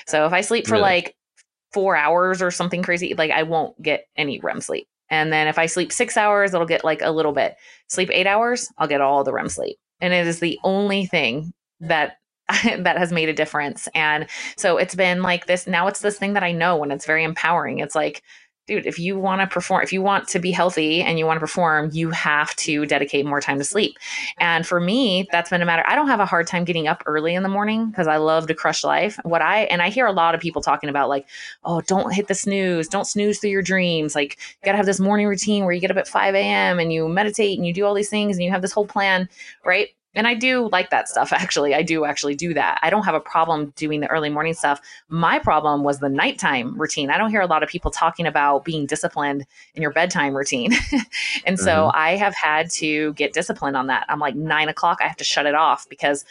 [0.07, 0.83] So if I sleep for really?
[0.83, 1.15] like
[1.71, 4.87] four hours or something crazy, like I won't get any REM sleep.
[5.11, 7.55] And then if I sleep six hours, it'll get like a little bit.
[7.87, 9.77] Sleep eight hours, I'll get all the REM sleep.
[9.99, 12.17] And it is the only thing that
[12.63, 13.87] that has made a difference.
[13.93, 15.67] And so it's been like this.
[15.67, 17.79] Now it's this thing that I know and it's very empowering.
[17.79, 18.23] It's like,
[18.67, 21.37] dude, if you want to perform, if you want to be healthy and you want
[21.37, 23.97] to perform, you have to dedicate more time to sleep.
[24.39, 25.83] And for me, that's been a matter.
[25.87, 28.47] I don't have a hard time getting up early in the morning because I love
[28.47, 29.19] to crush life.
[29.23, 31.27] What I, and I hear a lot of people talking about like,
[31.63, 34.15] oh, don't hit the snooze, don't snooze through your dreams.
[34.15, 36.79] Like, you got to have this morning routine where you get up at 5 a.m.
[36.79, 39.27] and you meditate and you do all these things and you have this whole plan,
[39.65, 39.89] right?
[40.13, 41.73] And I do like that stuff actually.
[41.73, 42.79] I do actually do that.
[42.81, 44.81] I don't have a problem doing the early morning stuff.
[45.09, 47.09] My problem was the nighttime routine.
[47.09, 49.45] I don't hear a lot of people talking about being disciplined
[49.75, 50.73] in your bedtime routine.
[51.45, 51.97] and so mm-hmm.
[51.97, 54.05] I have had to get disciplined on that.
[54.09, 56.25] I'm like nine o'clock, I have to shut it off because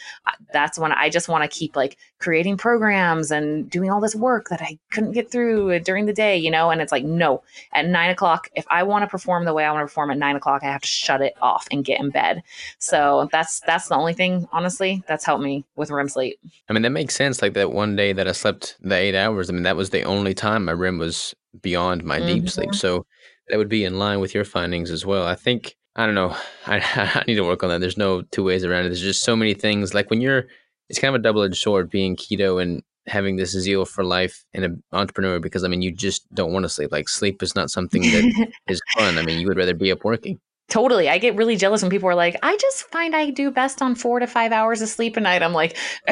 [0.53, 4.49] that's when I just want to keep like creating programs and doing all this work
[4.49, 6.69] that I couldn't get through during the day, you know?
[6.69, 9.71] And it's like, no, at nine o'clock, if I want to perform the way I
[9.71, 12.09] want to perform at nine o'clock, I have to shut it off and get in
[12.09, 12.43] bed.
[12.77, 16.39] So that's, that's the only thing, honestly, that's helped me with REM sleep.
[16.69, 17.41] I mean, that makes sense.
[17.41, 20.03] Like that one day that I slept the eight hours, I mean, that was the
[20.03, 22.27] only time my REM was beyond my mm-hmm.
[22.27, 22.69] deep sleep.
[22.69, 22.77] Mm-hmm.
[22.77, 23.05] So
[23.49, 25.25] that would be in line with your findings as well.
[25.25, 26.35] I think, I don't know,
[26.67, 26.79] I,
[27.15, 27.81] I need to work on that.
[27.81, 28.89] There's no two ways around it.
[28.89, 29.93] There's just so many things.
[29.93, 30.47] Like when you're,
[30.91, 34.43] it's kind of a double edged sword being keto and having this zeal for life
[34.53, 36.91] and an entrepreneur because I mean you just don't want to sleep.
[36.91, 39.17] Like sleep is not something that is fun.
[39.17, 40.37] I mean you would rather be up working.
[40.67, 41.07] Totally.
[41.07, 43.95] I get really jealous when people are like, I just find I do best on
[43.95, 45.43] four to five hours of sleep a night.
[45.43, 45.77] I'm like,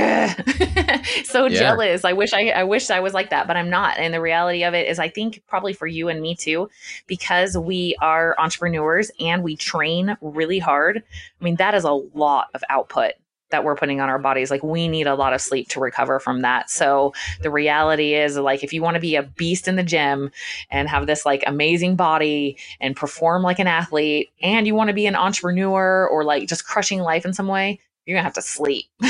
[1.25, 1.59] so yeah.
[1.59, 2.05] jealous.
[2.05, 3.97] I wish I I wish I was like that, but I'm not.
[3.97, 6.69] And the reality of it is I think probably for you and me too,
[7.05, 11.03] because we are entrepreneurs and we train really hard.
[11.41, 13.15] I mean, that is a lot of output
[13.51, 14.51] that we're putting on our bodies.
[14.51, 16.69] Like we need a lot of sleep to recover from that.
[16.69, 20.31] So the reality is like if you want to be a beast in the gym
[20.69, 24.93] and have this like amazing body and perform like an athlete and you want to
[24.93, 28.41] be an entrepreneur or like just crushing life in some way, you're gonna have to
[28.41, 28.85] sleep.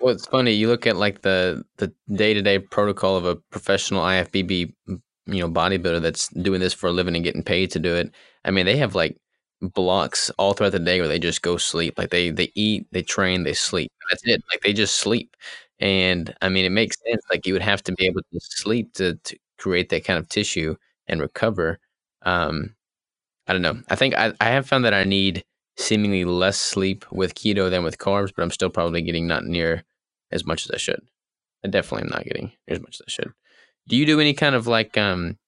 [0.00, 0.52] well, it's funny.
[0.52, 5.00] You look at like the the day to day protocol of a professional IFBB, you
[5.26, 8.10] know, bodybuilder that's doing this for a living and getting paid to do it.
[8.44, 9.16] I mean, they have like
[9.62, 11.98] blocks all throughout the day where they just go sleep.
[11.98, 13.90] Like they they eat, they train, they sleep.
[14.10, 14.42] That's it.
[14.50, 15.36] Like they just sleep.
[15.80, 17.22] And I mean, it makes sense.
[17.30, 20.28] Like you would have to be able to sleep to, to create that kind of
[20.28, 20.76] tissue
[21.08, 21.78] and recover.
[22.22, 22.74] Um,
[23.46, 23.80] I don't know.
[23.88, 25.44] I think I, I have found that I need
[25.76, 29.84] seemingly less sleep with keto than with carbs, but I'm still probably getting not near
[30.32, 31.00] as much as I should.
[31.64, 33.32] I definitely am not getting as much as I should.
[33.88, 35.38] Do you do any kind of like um,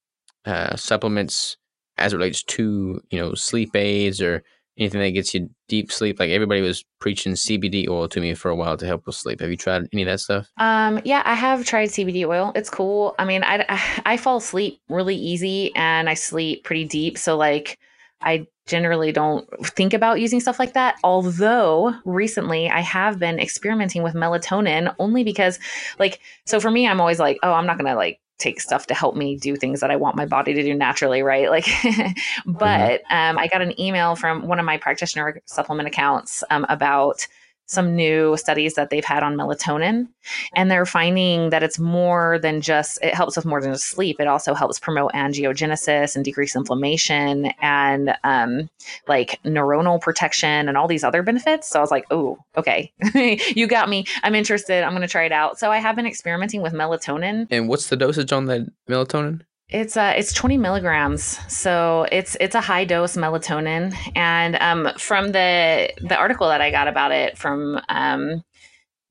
[0.47, 1.57] uh, supplements
[1.99, 4.43] as it relates to you know sleep aids or
[4.79, 6.19] anything that gets you deep sleep?
[6.19, 9.41] Like everybody was preaching CBD oil to me for a while to help with sleep.
[9.41, 10.49] Have you tried any of that stuff?
[10.59, 12.53] Um, yeah, I have tried CBD oil.
[12.55, 13.15] It's cool.
[13.19, 17.19] I mean, I, I, I fall asleep really easy and I sleep pretty deep.
[17.19, 17.79] So like,
[18.21, 20.97] I generally don't think about using stuff like that.
[21.05, 25.59] Although recently I have been experimenting with melatonin only because,
[25.99, 28.87] like, so for me, I'm always like, oh, I'm not going to like take stuff
[28.87, 31.49] to help me do things that I want my body to do naturally, right?
[31.59, 32.53] Like, mm-hmm.
[32.53, 37.27] but um, I got an email from one of my practitioner supplement accounts um, about
[37.69, 40.09] some new studies that they've had on melatonin
[40.55, 44.19] and they're finding that it's more than just it helps with more than just sleep.
[44.21, 48.69] It also helps promote angiogenesis and decrease inflammation and um,
[49.07, 51.69] like neuronal protection and all these other benefits.
[51.69, 52.93] So i was like oh okay.
[53.59, 54.05] You got me.
[54.23, 54.83] I'm interested.
[54.83, 55.59] I'm going to try it out.
[55.59, 57.47] So i have been experimenting with melatonin.
[57.51, 62.55] And what's the dosage on that melatonin it's uh it's 20 milligrams, so it's it's
[62.55, 63.95] a high dose melatonin.
[64.17, 68.43] And um, from the the article that I got about it from um,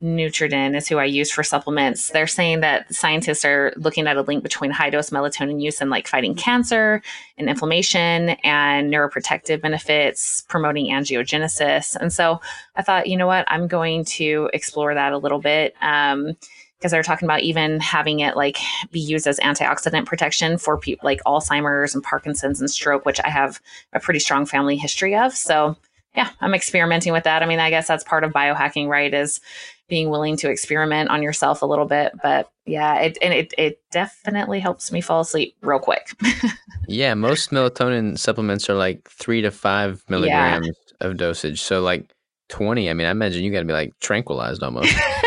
[0.02, 2.10] Nutri-Dyn is who I use for supplements.
[2.10, 5.90] They're saying that scientists are looking at a link between high dose melatonin use and
[5.90, 7.02] like fighting cancer
[7.38, 11.96] and inflammation and neuroprotective benefits, promoting angiogenesis.
[11.96, 12.42] And so
[12.76, 15.74] I thought, you know what, I'm going to explore that a little bit.
[15.82, 16.36] Um,
[16.78, 18.58] because they're talking about even having it like
[18.92, 23.30] be used as antioxidant protection for people like Alzheimer's and Parkinson's and stroke, which I
[23.30, 23.60] have
[23.94, 25.36] a pretty strong family history of.
[25.36, 25.76] So
[26.16, 27.44] yeah, I'm experimenting with that.
[27.44, 29.14] I mean, I guess that's part of biohacking, right?
[29.14, 29.40] Is
[29.88, 32.12] being willing to experiment on yourself a little bit.
[32.22, 36.10] But yeah, it and it it definitely helps me fall asleep real quick.
[36.88, 41.08] yeah, most melatonin supplements are like three to five milligrams yeah.
[41.08, 41.62] of dosage.
[41.62, 42.12] So like
[42.50, 42.90] twenty.
[42.90, 44.94] I mean, I imagine you got to be like tranquilized almost.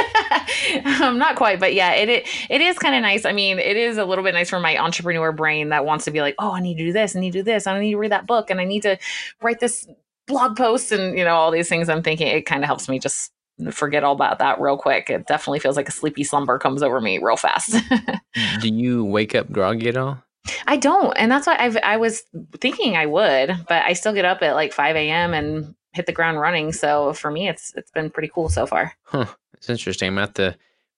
[1.03, 3.25] um, not quite, but yeah, it it, it is kind of nice.
[3.25, 6.11] I mean, it is a little bit nice for my entrepreneur brain that wants to
[6.11, 7.93] be like, oh, I need to do this, I need to do this, I need
[7.93, 8.99] to read that book, and I need to
[9.43, 9.87] write this
[10.27, 11.89] blog post, and you know all these things.
[11.89, 13.33] I'm thinking it kind of helps me just
[13.71, 15.11] forget all about that real quick.
[15.11, 17.77] It definitely feels like a sleepy slumber comes over me real fast.
[18.61, 20.23] do you wake up groggy at all?
[20.67, 22.23] I don't, and that's why I've, I was
[22.61, 25.35] thinking I would, but I still get up at like 5 a.m.
[25.35, 26.73] and hit the ground running.
[26.73, 28.95] So for me, it's it's been pretty cool so far.
[29.03, 29.27] Huh.
[29.55, 30.09] It's interesting.
[30.09, 30.35] I'm gonna have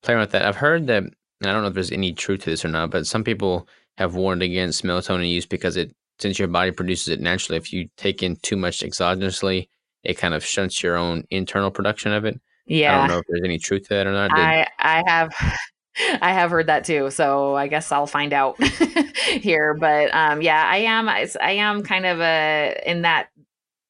[0.03, 0.45] to play around with that.
[0.45, 2.91] I've heard that, and I don't know if there's any truth to this or not,
[2.91, 7.21] but some people have warned against melatonin use because it, since your body produces it
[7.21, 9.69] naturally, if you take in too much exogenously,
[10.05, 12.41] it kind of shunts your own internal production of it.
[12.67, 12.95] Yeah.
[12.95, 14.31] I don't know if there's any truth to that or not.
[14.31, 15.35] Did, I I have.
[16.23, 18.57] I have heard that too, so I guess I'll find out
[19.27, 19.75] here.
[19.75, 21.07] But um, yeah, I am.
[21.07, 23.29] I, I am kind of a in that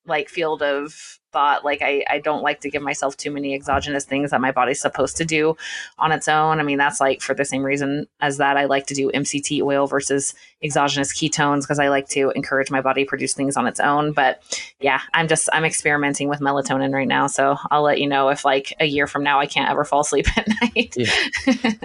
[0.07, 4.05] like field of thought like I, I don't like to give myself too many exogenous
[4.05, 5.57] things that my body's supposed to do
[5.99, 6.61] on its own.
[6.61, 9.62] I mean that's like for the same reason as that i like to do mct
[9.62, 13.81] oil versus exogenous ketones because i like to encourage my body produce things on its
[13.81, 14.12] own.
[14.12, 14.43] But
[14.81, 18.45] yeah i'm just i'm experimenting with melatonin right now so i'll let you know if
[18.45, 20.95] like a year from now i can't ever fall asleep at night.
[20.97, 21.15] Yeah.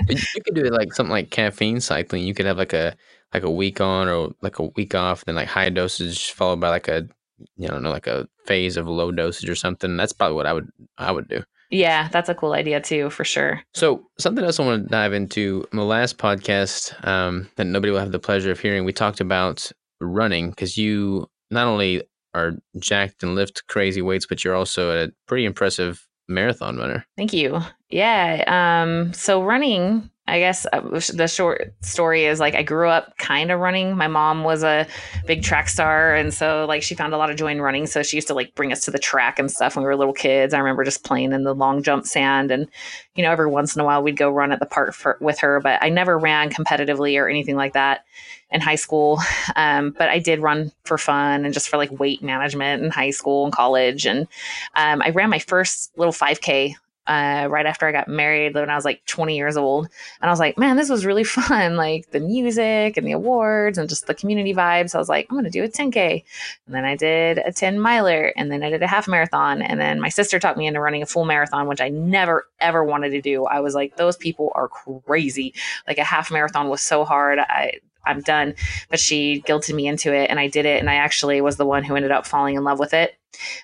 [0.10, 2.24] you could do like something like caffeine cycling.
[2.24, 2.96] You could have like a
[3.34, 6.70] like a week on or like a week off then like high dosage followed by
[6.70, 7.08] like a
[7.56, 9.97] you know, like a phase of low dosage or something.
[9.97, 11.43] That's probably what I would I would do.
[11.69, 13.62] Yeah, that's a cool idea too, for sure.
[13.73, 15.65] So something else I want to dive into.
[15.71, 19.19] In the last podcast um, that nobody will have the pleasure of hearing, we talked
[19.19, 19.69] about
[20.00, 25.10] running because you not only are jacked and lift crazy weights, but you're also a
[25.28, 27.06] pretty impressive marathon runner.
[27.17, 27.60] Thank you.
[27.89, 28.43] Yeah.
[28.47, 30.82] Um, so running I guess uh,
[31.13, 33.96] the short story is like I grew up kind of running.
[33.96, 34.86] My mom was a
[35.25, 37.88] big track star, and so like she found a lot of joy in running.
[37.88, 39.96] So she used to like bring us to the track and stuff when we were
[39.96, 40.54] little kids.
[40.54, 42.67] I remember just playing in the long jump sand, and
[43.15, 45.40] you know every once in a while we'd go run at the park for, with
[45.40, 45.62] her.
[45.62, 48.04] But I never ran competitively or anything like that
[48.52, 49.19] in high school.
[49.56, 53.10] Um, but I did run for fun and just for like weight management in high
[53.10, 54.06] school and college.
[54.06, 54.28] And
[54.75, 56.75] um, I ran my first little 5K
[57.08, 59.88] uh, right after I got married when I was like 20 years old.
[60.22, 61.76] And I was like, man, this was really fun.
[61.76, 64.94] Like the music and the awards and just the community vibes.
[64.94, 66.24] I was like, I'm going to do a 10K.
[66.66, 69.62] And then I did a 10 miler and then I did a half marathon.
[69.62, 72.84] And then my sister talked me into running a full marathon, which I never, ever
[72.84, 73.46] wanted to do.
[73.46, 75.54] I was like, those people are crazy.
[75.88, 77.40] Like a half marathon was so hard.
[77.40, 78.56] I, I'm done.
[78.90, 80.80] But she guilted me into it and I did it.
[80.80, 83.18] And I actually was the one who ended up falling in love with it.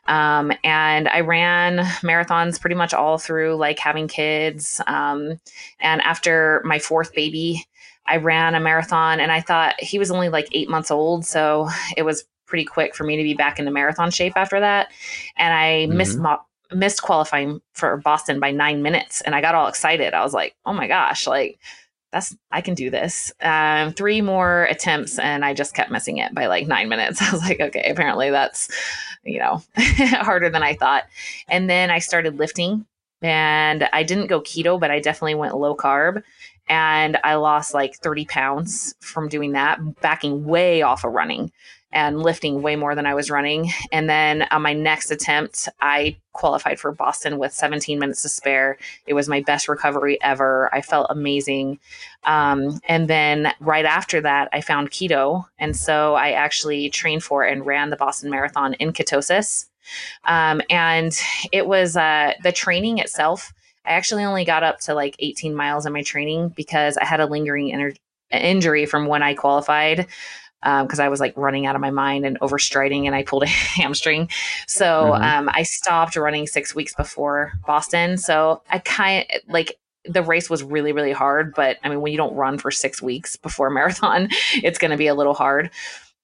[0.06, 4.82] Um, and I ran marathons pretty much all through like having kids.
[4.88, 5.40] Um,
[5.80, 7.66] and after my fourth baby,
[8.06, 11.26] I ran a marathon and I thought he was only like eight months old.
[11.26, 14.92] So it was pretty quick for me to be back into marathon shape after that.
[15.38, 15.98] And I mm-hmm.
[15.98, 19.22] missed mo- missed qualifying for Boston by nine minutes.
[19.22, 20.14] And I got all excited.
[20.14, 21.60] I was like, oh my gosh, like
[22.14, 23.34] that's I can do this.
[23.42, 27.22] Um, three more attempts, and I just kept missing it by like nine minutes.
[27.22, 28.70] I was like, okay, apparently that's
[29.24, 31.06] you know harder than I thought.
[31.50, 32.86] And then I started lifting,
[33.22, 36.24] and I didn't go keto, but I definitely went low carb,
[36.70, 41.52] and I lost like thirty pounds from doing that, backing way off of running
[41.94, 43.72] and lifting way more than I was running.
[43.92, 48.78] And then on my next attempt, I qualified for Boston with 17 minutes to spare.
[49.06, 50.74] It was my best recovery ever.
[50.74, 51.80] I felt amazing.
[52.24, 55.46] Um, and then right after that, I found keto.
[55.60, 59.68] And so I actually trained for and ran the Boston Marathon in ketosis.
[60.26, 61.18] Um, and
[61.52, 63.54] it was uh, the training itself.
[63.86, 67.20] I actually only got up to like 18 miles in my training because I had
[67.20, 67.94] a lingering
[68.32, 70.08] injury from when I qualified
[70.64, 73.44] because um, I was like running out of my mind and overstriding and I pulled
[73.44, 74.30] a hamstring.
[74.68, 75.24] So mm-hmm.
[75.24, 78.18] um, I stopped running six weeks before Boston.
[78.18, 81.54] So I kind of like the race was really, really hard.
[81.54, 84.92] But I mean, when you don't run for six weeks before a marathon, it's going
[84.92, 85.70] to be a little hard.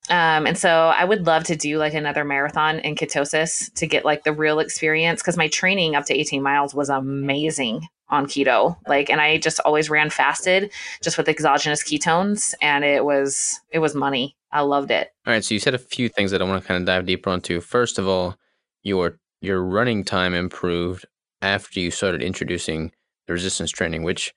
[0.10, 4.06] Um, and so I would love to do like another marathon in ketosis to get
[4.06, 8.76] like the real experience because my training up to 18 miles was amazing on keto.
[8.88, 10.72] Like, and I just always ran fasted
[11.03, 14.36] just with exogenous ketones, and it was it was money.
[14.51, 15.10] I loved it.
[15.28, 17.05] All right, so you said a few things that I want to kind of dive
[17.05, 17.62] deeper onto.
[17.62, 18.36] First of all,
[18.84, 21.05] your your running time improved
[21.41, 22.91] after you started introducing
[23.28, 24.34] the resistance training, which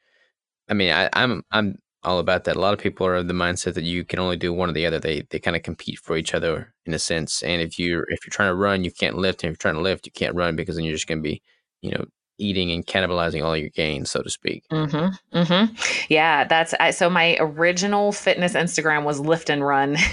[0.69, 2.57] I mean, I, I'm I'm all about that.
[2.57, 4.73] A lot of people are of the mindset that you can only do one or
[4.73, 4.99] the other.
[4.99, 7.43] They they kind of compete for each other in a sense.
[7.43, 9.43] And if you're if you're trying to run, you can't lift.
[9.43, 11.23] And if you're trying to lift, you can't run because then you're just going to
[11.23, 11.43] be,
[11.81, 12.05] you know,
[12.43, 14.65] eating and cannibalizing all your gains, so to speak.
[14.71, 15.39] Mm-hmm.
[15.39, 15.75] Mm-hmm.
[16.09, 17.09] Yeah, that's so.
[17.09, 19.97] My original fitness Instagram was lift and run,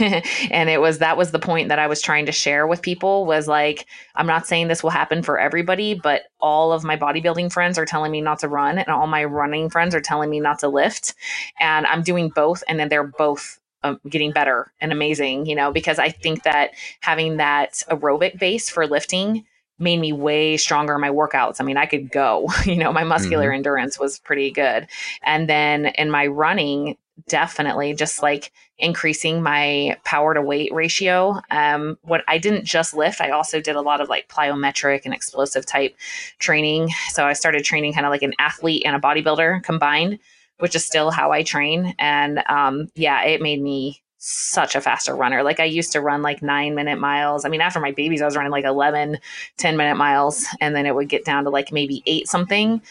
[0.52, 3.26] and it was that was the point that I was trying to share with people
[3.26, 7.52] was like, I'm not saying this will happen for everybody, but all of my bodybuilding
[7.52, 10.40] friends are telling me not to run, and all my running friends are telling me
[10.40, 11.16] not to lift,
[11.60, 15.72] and I'm doing both, and then they're both um, getting better and amazing, you know,
[15.72, 19.46] because I think that having that aerobic base for lifting
[19.80, 21.60] made me way stronger in my workouts.
[21.60, 23.56] I mean, I could go, you know, my muscular mm-hmm.
[23.56, 24.88] endurance was pretty good.
[25.24, 31.42] And then in my running, definitely just like increasing my power to weight ratio.
[31.52, 35.14] Um, what I didn't just lift, I also did a lot of like plyometric and
[35.14, 35.96] explosive type
[36.40, 36.90] training.
[37.10, 40.20] So I started training kind of like an athlete and a bodybuilder combined,
[40.60, 41.94] which is still how I train.
[42.00, 45.44] And um, yeah, it made me such a faster runner.
[45.44, 47.46] Like I used to run like nine minute miles.
[47.46, 49.18] I mean, after my babies, I was running like 11,
[49.58, 52.82] 10 minute miles, and then it would get down to like maybe eight something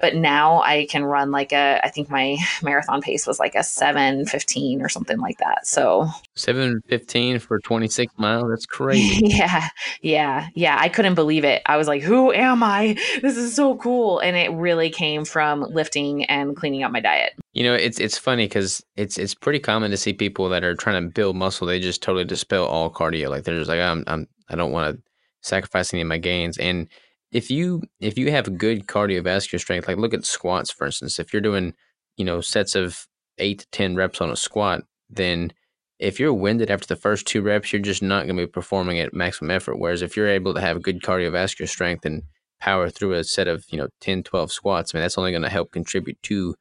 [0.00, 3.62] but now I can run like a I think my marathon pace was like a
[3.62, 5.66] 715 or something like that.
[5.66, 9.20] So 715 for 26 miles, that's crazy.
[9.26, 9.68] yeah.
[10.02, 10.48] Yeah.
[10.54, 11.62] Yeah, I couldn't believe it.
[11.66, 12.96] I was like, "Who am I?
[13.22, 17.32] This is so cool." And it really came from lifting and cleaning up my diet.
[17.52, 20.74] You know, it's it's funny cuz it's it's pretty common to see people that are
[20.74, 23.30] trying to build muscle, they just totally dispel all cardio.
[23.30, 25.02] Like they're just like, "I'm I'm I don't want to
[25.42, 26.88] sacrifice any of my gains." And
[27.32, 31.32] if you if you have good cardiovascular strength, like look at squats for instance, if
[31.32, 31.74] you're doing
[32.16, 33.06] you know sets of
[33.38, 35.52] eight to ten reps on a squat, then
[35.98, 38.98] if you're winded after the first two reps, you're just not going to be performing
[38.98, 39.78] at maximum effort.
[39.78, 42.22] Whereas if you're able to have good cardiovascular strength and
[42.60, 45.42] power through a set of you know 10 12 squats i mean that's only going
[45.42, 46.54] to help contribute to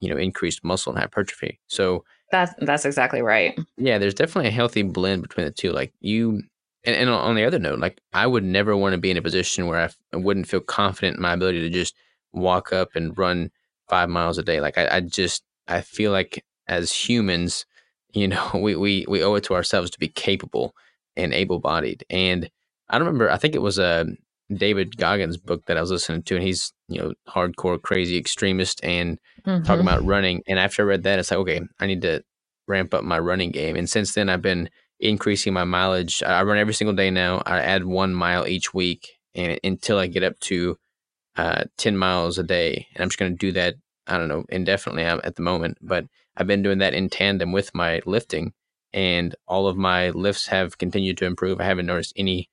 [0.00, 1.60] you know increased muscle and hypertrophy.
[1.68, 3.58] So that's that's exactly right.
[3.76, 5.72] Yeah there's definitely a healthy blend between the two.
[5.72, 6.42] Like you
[6.84, 9.22] and, and on the other note, like I would never want to be in a
[9.22, 11.94] position where I f- I wouldn't feel confident in my ability to just
[12.32, 13.50] walk up and run
[13.88, 14.60] five miles a day.
[14.60, 17.66] Like I, I just I feel like as humans,
[18.12, 20.74] you know, we, we we owe it to ourselves to be capable
[21.16, 22.04] and able bodied.
[22.08, 22.50] And
[22.88, 24.04] I remember, I think it was a uh,
[24.52, 28.82] David Goggins book that I was listening to, and he's you know hardcore crazy extremist
[28.82, 29.64] and mm-hmm.
[29.64, 30.42] talking about running.
[30.48, 32.24] And after I read that, it's like okay, I need to
[32.66, 33.76] ramp up my running game.
[33.76, 34.70] And since then, I've been
[35.00, 36.22] increasing my mileage.
[36.22, 37.42] I run every single day now.
[37.46, 40.76] I add one mile each week, and until I get up to
[41.36, 42.86] uh, 10 miles a day.
[42.94, 43.74] And I'm just going to do that,
[44.06, 45.78] I don't know, indefinitely at the moment.
[45.80, 48.52] But I've been doing that in tandem with my lifting,
[48.92, 51.60] and all of my lifts have continued to improve.
[51.60, 52.48] I haven't noticed any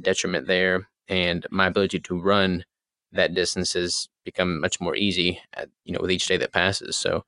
[0.00, 0.88] detriment there.
[1.08, 2.64] And my ability to run
[3.12, 6.96] that distance has become much more easy, at, you know, with each day that passes.
[6.96, 7.24] So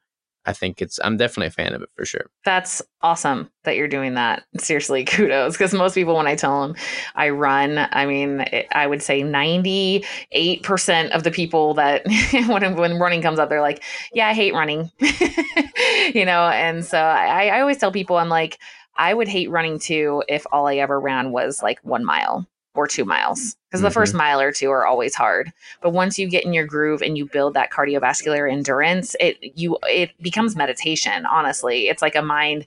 [0.47, 2.31] I think it's I'm definitely a fan of it for sure.
[2.45, 4.45] That's awesome that you're doing that.
[4.59, 6.77] Seriously, kudos because most people when I tell them
[7.15, 12.07] I run, I mean, it, I would say 98% of the people that
[12.49, 13.83] when when running comes up they're like,
[14.13, 18.59] "Yeah, I hate running." you know, and so I I always tell people I'm like
[18.97, 22.87] I would hate running too if all I ever ran was like 1 mile or
[22.87, 23.85] two miles because mm-hmm.
[23.85, 24.19] the first mm-hmm.
[24.19, 25.53] mile or two are always hard.
[25.81, 29.79] But once you get in your groove and you build that cardiovascular endurance it you
[29.85, 31.89] it becomes meditation honestly.
[31.89, 32.67] It's like a mind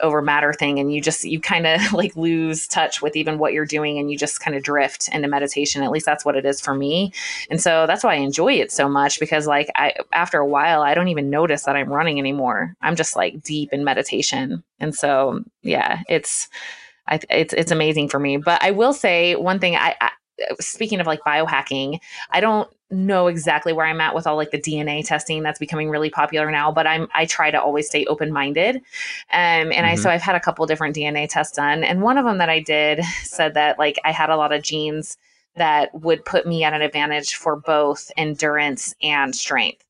[0.00, 3.52] over matter thing and you just you kind of like lose touch with even what
[3.52, 5.82] you're doing and you just kind of drift into meditation.
[5.82, 7.12] At least that's what it is for me.
[7.50, 10.82] And so that's why i enjoy it so much because like i after a while
[10.82, 12.74] i don't even notice that i'm running anymore.
[12.80, 14.62] I'm just like deep in meditation.
[14.80, 16.48] And so yeah it's
[17.08, 18.36] I, it's it's amazing for me.
[18.36, 19.76] But I will say one thing.
[19.76, 20.10] I, I
[20.60, 21.98] speaking of like biohacking,
[22.30, 25.88] I don't know exactly where I'm at with all like the DNA testing that's becoming
[25.88, 28.76] really popular now, but I'm I try to always stay open minded.
[28.76, 28.82] Um,
[29.32, 29.84] and mm-hmm.
[29.84, 32.48] I so I've had a couple different DNA tests done, and one of them that
[32.48, 35.16] I did said that like I had a lot of genes
[35.56, 39.84] that would put me at an advantage for both endurance and strength.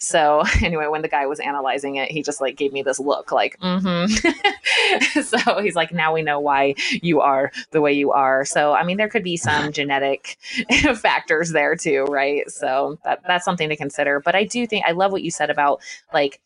[0.00, 3.30] So anyway, when the guy was analyzing it, he just like gave me this look
[3.30, 5.20] like, mm-hmm.
[5.22, 8.44] so he's like, now we know why you are the way you are.
[8.44, 10.38] So I mean, there could be some genetic
[10.96, 12.50] factors there too, right?
[12.50, 14.20] So that that's something to consider.
[14.20, 15.80] But I do think I love what you said about
[16.12, 16.40] like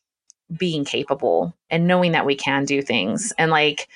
[0.56, 3.88] being capable and knowing that we can do things and like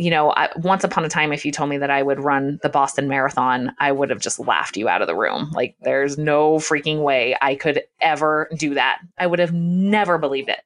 [0.00, 2.58] you know, I, once upon a time, if you told me that I would run
[2.62, 5.50] the Boston Marathon, I would have just laughed you out of the room.
[5.50, 9.00] Like, there's no freaking way I could ever do that.
[9.18, 10.60] I would have never believed it.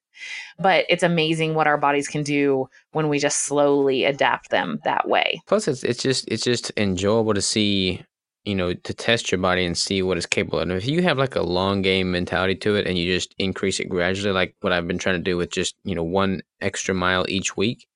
[0.57, 5.09] But it's amazing what our bodies can do when we just slowly adapt them that
[5.09, 5.43] way.
[5.47, 8.05] Plus, it's it's just it's just enjoyable to see
[8.45, 10.69] you know, to test your body and see what it's capable of.
[10.69, 13.81] And if you have like a long game mentality to it and you just increase
[13.81, 16.95] it gradually, like what I've been trying to do with just, you know, one extra
[16.95, 17.87] mile each week,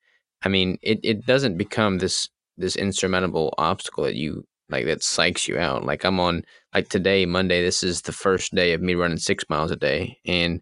[0.43, 5.47] I mean, it, it doesn't become this this insurmountable obstacle that you like that psychs
[5.47, 5.85] you out.
[5.85, 9.45] Like I'm on like today, Monday, this is the first day of me running six
[9.49, 10.17] miles a day.
[10.25, 10.61] And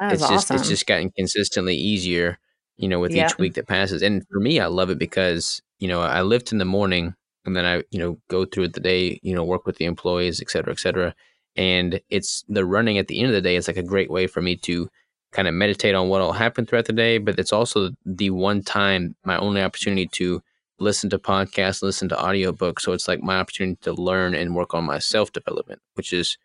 [0.00, 0.56] it's just awesome.
[0.56, 2.38] it's just gotten consistently easier,
[2.76, 3.30] you know, with yep.
[3.30, 4.02] each week that passes.
[4.02, 7.14] And for me, I love it because, you know, I lift in the morning
[7.44, 10.40] and then I, you know, go through the day, you know, work with the employees,
[10.40, 11.14] et cetera, et cetera.
[11.54, 14.26] And it's the running at the end of the day, it's like a great way
[14.26, 14.88] for me to
[15.32, 18.62] kind of meditate on what will happen throughout the day, but it's also the one
[18.62, 20.42] time, my only opportunity to
[20.78, 22.80] listen to podcasts, listen to audiobooks.
[22.80, 26.36] So it's like my opportunity to learn and work on my self development, which is,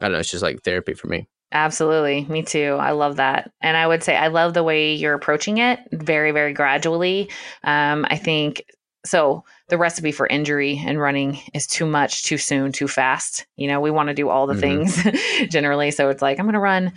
[0.00, 1.28] I don't know, it's just like therapy for me.
[1.52, 2.24] Absolutely.
[2.24, 2.76] Me too.
[2.80, 3.50] I love that.
[3.60, 7.30] And I would say I love the way you're approaching it very, very gradually.
[7.62, 8.64] Um, I think
[9.06, 9.44] so.
[9.68, 13.46] The recipe for injury and running is too much, too soon, too fast.
[13.56, 14.88] You know, we want to do all the mm-hmm.
[14.88, 15.92] things generally.
[15.92, 16.92] So it's like, I'm going to run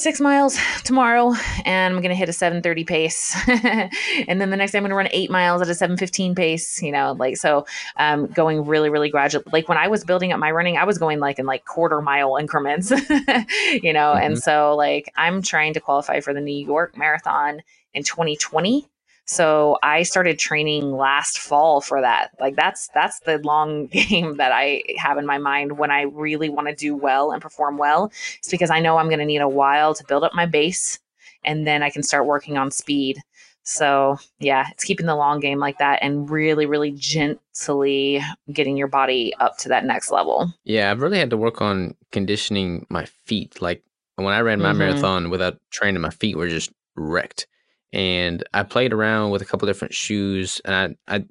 [0.00, 1.34] six miles tomorrow
[1.66, 3.36] and I'm going to hit a 730 pace.
[3.48, 6.80] and then the next day I'm going to run eight miles at a 715 pace,
[6.82, 9.42] you know, like, so um, going really, really gradual.
[9.52, 12.00] Like when I was building up my running, I was going like in like quarter
[12.00, 14.24] mile increments, you know, mm-hmm.
[14.24, 18.89] and so like I'm trying to qualify for the New York Marathon in 2020
[19.30, 22.32] so I started training last fall for that.
[22.40, 26.48] Like that's that's the long game that I have in my mind when I really
[26.48, 28.10] want to do well and perform well.
[28.38, 30.98] It's because I know I'm going to need a while to build up my base
[31.44, 33.18] and then I can start working on speed.
[33.62, 38.20] So, yeah, it's keeping the long game like that and really, really gently
[38.52, 40.52] getting your body up to that next level.
[40.64, 43.62] Yeah, I've really had to work on conditioning my feet.
[43.62, 43.84] Like
[44.16, 44.78] when I ran my mm-hmm.
[44.78, 47.46] marathon without training, my feet were just wrecked
[47.92, 50.60] and I played around with a couple different shoes.
[50.64, 51.24] And I, I,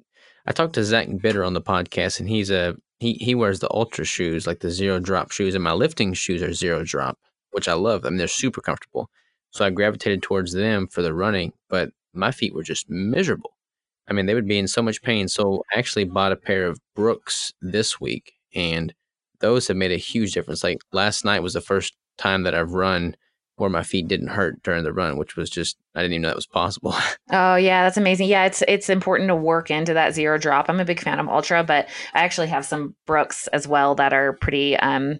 [0.46, 3.68] I talked to Zach Bitter on the podcast, and he's a he he wears the
[3.68, 7.18] Altra shoes, like the zero drop shoes, and my lifting shoes are zero drop,
[7.52, 8.04] which I love.
[8.04, 9.08] I mean, they're super comfortable.
[9.50, 13.56] So I gravitated towards them for the running, but my feet were just miserable.
[14.08, 15.28] I mean, they would be in so much pain.
[15.28, 18.94] So I actually bought a pair of Brooks this week, and
[19.40, 20.62] those have made a huge difference.
[20.62, 23.16] Like last night was the first time that I've run
[23.60, 26.28] where my feet didn't hurt during the run, which was just I didn't even know
[26.28, 26.94] that was possible.
[27.30, 28.28] oh yeah, that's amazing.
[28.28, 30.68] Yeah, it's it's important to work into that zero drop.
[30.68, 34.12] I'm a big fan of Altra, but I actually have some Brooks as well that
[34.12, 35.18] are pretty um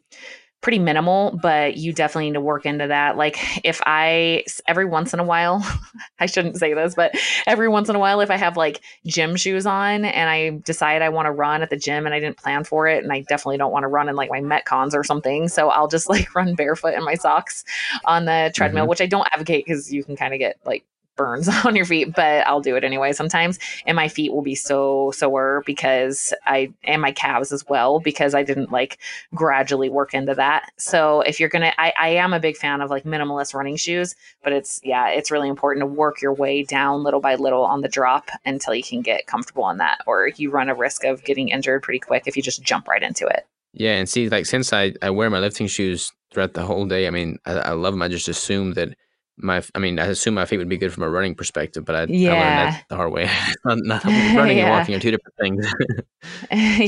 [0.61, 3.17] pretty minimal, but you definitely need to work into that.
[3.17, 5.65] Like if I every once in a while,
[6.19, 7.15] I shouldn't say this, but
[7.47, 11.03] every once in a while if I have like gym shoes on and I decide
[11.03, 13.21] I want to run at the gym and I didn't plan for it and I
[13.23, 16.35] definitely don't want to run in like my metcons or something, so I'll just like
[16.35, 17.65] run barefoot in my socks
[18.05, 18.91] on the treadmill, mm-hmm.
[18.91, 20.85] which I don't advocate cuz you can kind of get like
[21.21, 23.59] burns on your feet, but I'll do it anyway sometimes.
[23.85, 28.35] And my feet will be so sore because I, and my calves as well, because
[28.35, 28.99] I didn't like
[29.35, 30.73] gradually work into that.
[30.79, 34.15] So if you're going to, I am a big fan of like minimalist running shoes,
[34.43, 37.83] but it's, yeah, it's really important to work your way down little by little on
[37.83, 41.23] the drop until you can get comfortable on that, or you run a risk of
[41.25, 43.47] getting injured pretty quick if you just jump right into it.
[43.75, 43.93] Yeah.
[43.93, 47.11] And see, like since I, I wear my lifting shoes throughout the whole day, I
[47.11, 48.01] mean, I, I love them.
[48.01, 48.95] I just assume that
[49.43, 51.97] my I mean, I assume my feet would be good from a running perspective, but
[51.97, 52.31] I, yeah.
[52.31, 53.31] I learned that the hard way.
[53.65, 54.65] not, not running yeah.
[54.65, 55.69] and walking are two different things.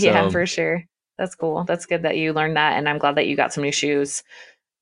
[0.03, 0.85] so, yeah, for sure.
[1.19, 1.65] That's cool.
[1.65, 4.23] That's good that you learned that, and I'm glad that you got some new shoes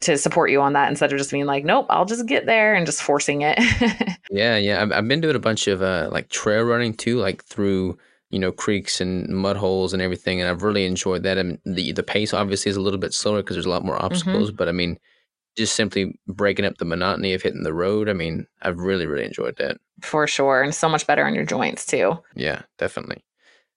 [0.03, 2.75] to support you on that instead of just being like, nope, I'll just get there
[2.75, 3.59] and just forcing it.
[4.31, 4.81] yeah, yeah.
[4.81, 7.99] I've, I've been doing a bunch of uh, like trail running too, like through
[8.31, 11.37] you know creeks and mud holes and everything, and I've really enjoyed that.
[11.37, 13.97] And the the pace obviously is a little bit slower because there's a lot more
[13.97, 14.07] mm-hmm.
[14.07, 14.57] obstacles, mm-hmm.
[14.57, 14.99] but I mean
[15.61, 18.09] just simply breaking up the monotony of hitting the road.
[18.09, 19.77] I mean, I've really, really enjoyed that.
[20.03, 20.63] For sure.
[20.63, 22.19] And so much better on your joints too.
[22.35, 23.23] Yeah, definitely.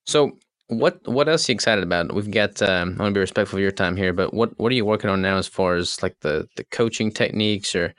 [0.05, 0.31] So
[0.67, 2.13] what what else are you excited about?
[2.13, 4.71] We've got um, I want to be respectful of your time here, but what what
[4.71, 7.93] are you working on now as far as like the the coaching techniques or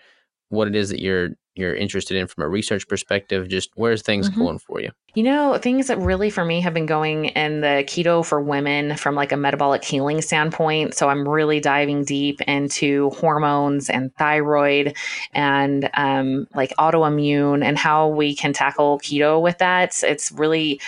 [0.49, 3.49] what it is that you're you're interested in from a research perspective?
[3.49, 4.41] Just where's things mm-hmm.
[4.41, 4.91] going for you?
[5.15, 8.97] You know, things that really for me have been going in the keto for women
[8.97, 10.95] from like a metabolic healing standpoint.
[10.95, 14.97] So I'm really diving deep into hormones and thyroid
[15.33, 20.03] and um, like autoimmune and how we can tackle keto with that.
[20.03, 20.81] It's really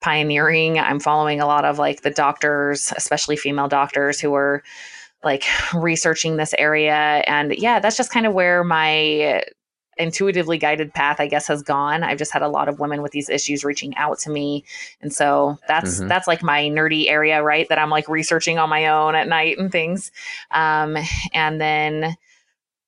[0.00, 0.78] pioneering.
[0.78, 4.62] I'm following a lot of like the doctors, especially female doctors who are
[5.24, 5.44] like
[5.74, 9.42] researching this area and yeah that's just kind of where my
[9.96, 12.02] intuitively guided path i guess has gone.
[12.02, 14.64] I've just had a lot of women with these issues reaching out to me.
[15.00, 16.08] And so that's mm-hmm.
[16.08, 19.58] that's like my nerdy area right that i'm like researching on my own at night
[19.58, 20.10] and things.
[20.50, 20.96] Um
[21.32, 22.16] and then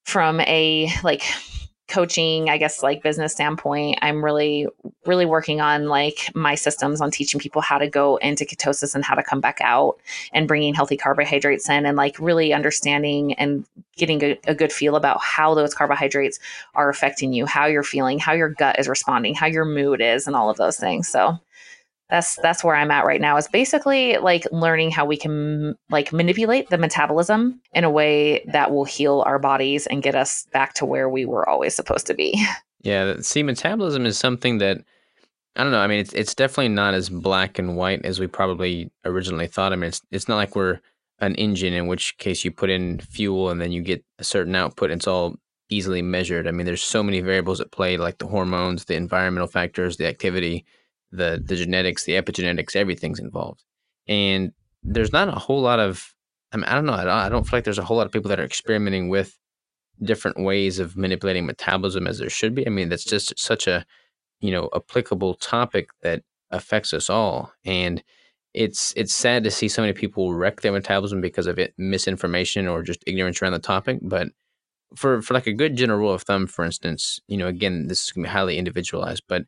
[0.04, 1.22] from a like
[1.88, 4.66] coaching i guess like business standpoint i'm really
[5.06, 9.04] really working on like my systems on teaching people how to go into ketosis and
[9.04, 9.98] how to come back out
[10.32, 13.64] and bringing healthy carbohydrates in and like really understanding and
[13.96, 16.38] getting a, a good feel about how those carbohydrates
[16.74, 20.26] are affecting you how you're feeling how your gut is responding how your mood is
[20.26, 21.08] and all of those things.
[21.08, 21.38] So
[22.10, 26.12] that's that's where i'm at right now is basically like learning how we can like
[26.12, 30.74] manipulate the metabolism in a way that will heal our bodies and get us back
[30.74, 32.44] to where we were always supposed to be.
[32.80, 34.78] Yeah see metabolism is something that
[35.56, 38.28] i don't know i mean it's, it's definitely not as black and white as we
[38.28, 39.72] probably originally thought.
[39.72, 40.78] I mean it's, it's not like we're
[41.18, 44.54] an engine in which case you put in fuel and then you get a certain
[44.54, 45.34] output and it's all
[45.70, 46.46] easily measured.
[46.46, 50.06] I mean there's so many variables at play like the hormones the environmental factors the
[50.06, 50.64] activity
[51.10, 53.64] the the genetics, the epigenetics, everything's involved.
[54.06, 54.52] And
[54.82, 56.14] there's not a whole lot of
[56.52, 56.94] I mean, I don't know.
[56.94, 59.38] I don't feel like there's a whole lot of people that are experimenting with
[60.02, 62.66] different ways of manipulating metabolism as there should be.
[62.66, 63.84] I mean, that's just such a,
[64.40, 67.52] you know, applicable topic that affects us all.
[67.64, 68.02] And
[68.54, 72.66] it's it's sad to see so many people wreck their metabolism because of it misinformation
[72.66, 73.98] or just ignorance around the topic.
[74.02, 74.28] But
[74.96, 78.04] for for like a good general rule of thumb, for instance, you know, again, this
[78.04, 79.44] is gonna be highly individualized, but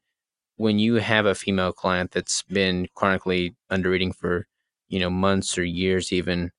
[0.61, 4.47] when you have a female client that's been chronically under eating for
[4.89, 6.51] you know months or years even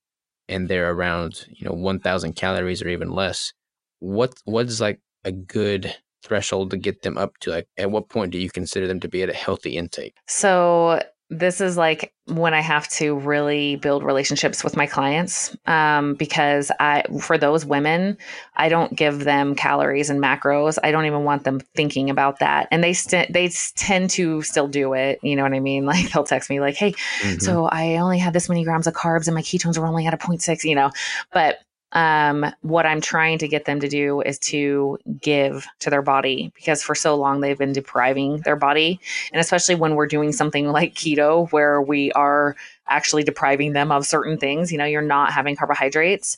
[0.49, 3.53] and they're around you know 1000 calories or even less
[3.99, 8.31] what what's like a good threshold to get them up to like at what point
[8.31, 10.15] do you consider them to be at a healthy intake?
[10.27, 11.01] So
[11.31, 16.71] this is like when I have to really build relationships with my clients um, because
[16.77, 18.17] I, for those women,
[18.57, 20.77] I don't give them calories and macros.
[20.83, 24.67] I don't even want them thinking about that, and they st- they tend to still
[24.67, 25.19] do it.
[25.23, 25.85] You know what I mean?
[25.91, 27.39] Like they'll text me like, "Hey, mm-hmm.
[27.39, 30.13] so I only had this many grams of carbs, and my ketones were only at
[30.13, 30.91] a 0.6," You know,
[31.33, 31.57] but
[31.93, 36.51] um, what I'm trying to get them to do is to give to their body
[36.55, 38.99] because for so long they've been depriving their body.
[39.33, 42.55] And especially when we're doing something like keto, where we are
[42.91, 46.37] actually depriving them of certain things, you know, you're not having carbohydrates.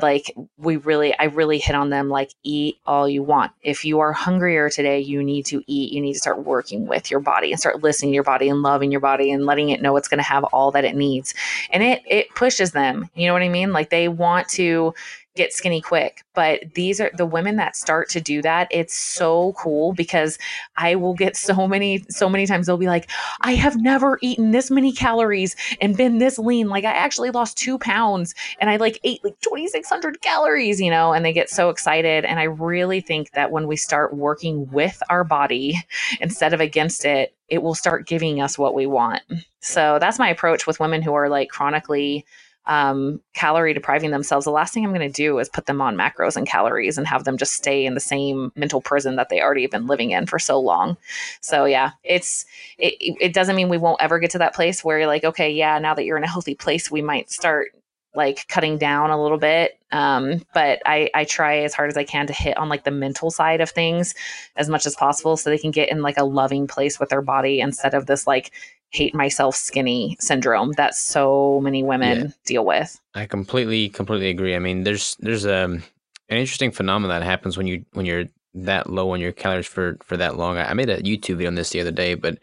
[0.00, 3.52] Like we really i really hit on them like eat all you want.
[3.62, 5.92] If you are hungrier today you need to eat.
[5.92, 8.62] You need to start working with your body and start listening to your body and
[8.62, 11.34] loving your body and letting it know it's going to have all that it needs.
[11.70, 13.72] And it it pushes them you know what i mean?
[13.72, 14.94] Like they want to
[15.34, 16.24] get skinny quick.
[16.34, 18.68] But these are the women that start to do that.
[18.70, 20.38] It's so cool because
[20.76, 23.10] I will get so many, so many times they'll be like,
[23.40, 26.68] I have never eaten this many calories and been this lean.
[26.68, 31.12] Like I actually lost two pounds and I like ate like 2,600 calories, you know,
[31.12, 32.24] and they get so excited.
[32.24, 35.80] And I really think that when we start working with our body
[36.20, 39.22] instead of against it, it will start giving us what we want.
[39.60, 42.24] So that's my approach with women who are like chronically
[42.66, 45.96] um, calorie depriving themselves, the last thing I'm going to do is put them on
[45.96, 49.40] macros and calories and have them just stay in the same mental prison that they
[49.40, 50.96] already have been living in for so long.
[51.40, 52.44] So yeah, it's
[52.78, 55.50] it, it doesn't mean we won't ever get to that place where you're like, okay,
[55.50, 57.72] yeah, now that you're in a healthy place, we might start
[58.14, 59.78] like cutting down a little bit.
[59.90, 62.90] Um, but I, I try as hard as I can to hit on like the
[62.90, 64.14] mental side of things
[64.56, 67.22] as much as possible so they can get in like a loving place with their
[67.22, 68.52] body instead of this like
[68.92, 72.26] hate myself skinny syndrome that so many women yeah.
[72.44, 73.00] deal with.
[73.14, 74.54] I completely completely agree.
[74.54, 75.82] I mean, there's there's a um,
[76.28, 79.96] an interesting phenomenon that happens when you when you're that low on your calories for
[80.02, 80.58] for that long.
[80.58, 82.38] I, I made a YouTube video on this the other day, but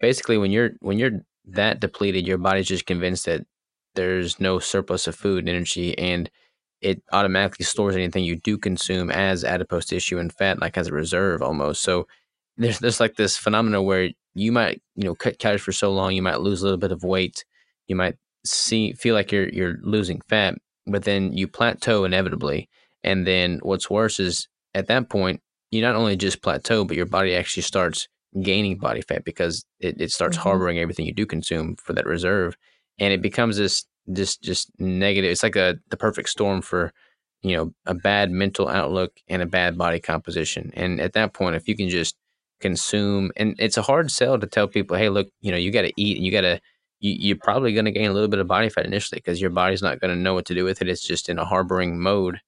[0.00, 3.46] basically when you're when you're that depleted, your body's just convinced that
[3.94, 6.30] there's no surplus of food and energy and
[6.80, 10.92] it automatically stores anything you do consume as adipose tissue and fat like as a
[10.92, 11.82] reserve almost.
[11.82, 12.06] So
[12.60, 16.12] there's there's like this phenomenon where you might you know cut calories for so long
[16.12, 17.44] you might lose a little bit of weight
[17.88, 20.54] you might see feel like you're you're losing fat
[20.86, 22.68] but then you plateau inevitably.
[23.02, 25.40] And then what's worse is at that point
[25.70, 28.08] you not only just plateau but your body actually starts
[28.42, 30.48] gaining body fat because it, it starts mm-hmm.
[30.48, 32.56] harboring everything you do consume for that reserve.
[32.98, 36.92] And it becomes this this just negative it's like a the perfect storm for
[37.42, 40.70] you know a bad mental outlook and a bad body composition.
[40.74, 42.16] And at that point if you can just
[42.60, 45.82] consume and it's a hard sell to tell people hey look you know you got
[45.82, 46.60] to eat and you got to
[47.00, 49.50] you, you're probably going to gain a little bit of body fat initially because your
[49.50, 51.98] body's not going to know what to do with it it's just in a harboring
[51.98, 52.40] mode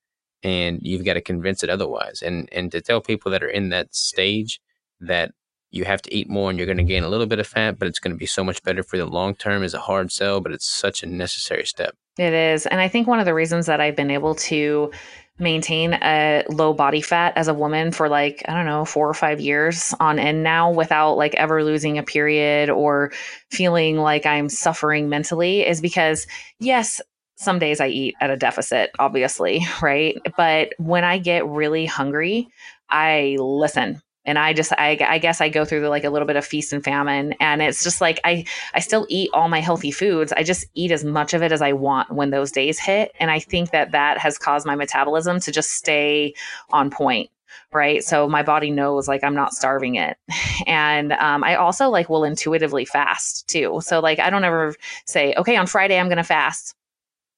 [0.43, 3.71] and you've got to convince it otherwise and and to tell people that are in
[3.71, 4.61] that stage
[5.01, 5.33] that
[5.71, 7.79] you have to eat more and you're going to gain a little bit of fat
[7.79, 10.13] but it's going to be so much better for the long term is a hard
[10.13, 11.95] sell but it's such a necessary step.
[12.19, 14.91] It is and i think one of the reasons that i've been able to
[15.39, 19.15] maintain a low body fat as a woman for like i don't know 4 or
[19.15, 23.13] 5 years on end now without like ever losing a period or
[23.51, 26.27] feeling like i'm suffering mentally is because
[26.61, 27.01] yes
[27.37, 30.17] some days I eat at a deficit, obviously, right?
[30.37, 32.49] But when I get really hungry,
[32.89, 36.37] I listen and i just I, I guess i go through like a little bit
[36.37, 37.35] of feast and famine.
[37.41, 38.45] And it's just like i
[38.75, 40.33] i still eat all my healthy foods.
[40.33, 43.13] I just eat as much of it as i want when those days hit.
[43.21, 46.35] And i think that that has caused my metabolism to just stay
[46.73, 47.31] on point
[47.75, 48.03] right?
[48.03, 50.17] So my body knows like i'm not starving it.
[50.67, 53.81] And um, i also like will intuitively fast too.
[53.83, 54.75] So like i don't ever
[55.07, 56.75] say okay on friday i'm gonna fast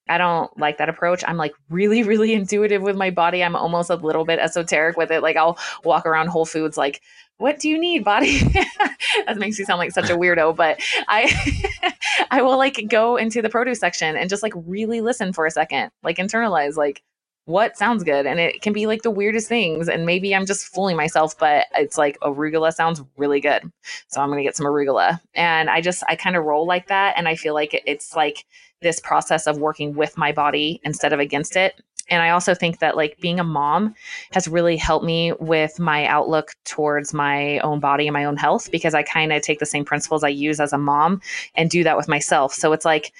[0.09, 1.25] I don't like that approach.
[1.27, 3.43] I'm like really, really intuitive with my body.
[3.43, 5.23] I'm almost a little bit esoteric with it.
[5.23, 7.01] Like I'll walk around Whole Foods like,
[7.39, 8.39] what do you need, body?
[9.27, 11.93] that makes me sound like such a weirdo, but I
[12.31, 15.51] I will like go into the produce section and just like really listen for a
[15.51, 17.03] second, like internalize like
[17.47, 20.67] what sounds good and it can be like the weirdest things and maybe i'm just
[20.67, 23.71] fooling myself but it's like arugula sounds really good
[24.09, 27.15] so i'm to get some arugula and i just i kind of roll like that
[27.19, 28.47] and i feel like it's like
[28.85, 31.83] this process of working with my body instead of against it.
[32.11, 33.95] And I also think that like being a mom
[34.33, 38.71] has really helped me with my outlook towards my own body and my own health
[38.71, 41.21] because I kind of take the same principles I use as a mom
[41.55, 42.53] and do that with myself.
[42.53, 43.13] So it's like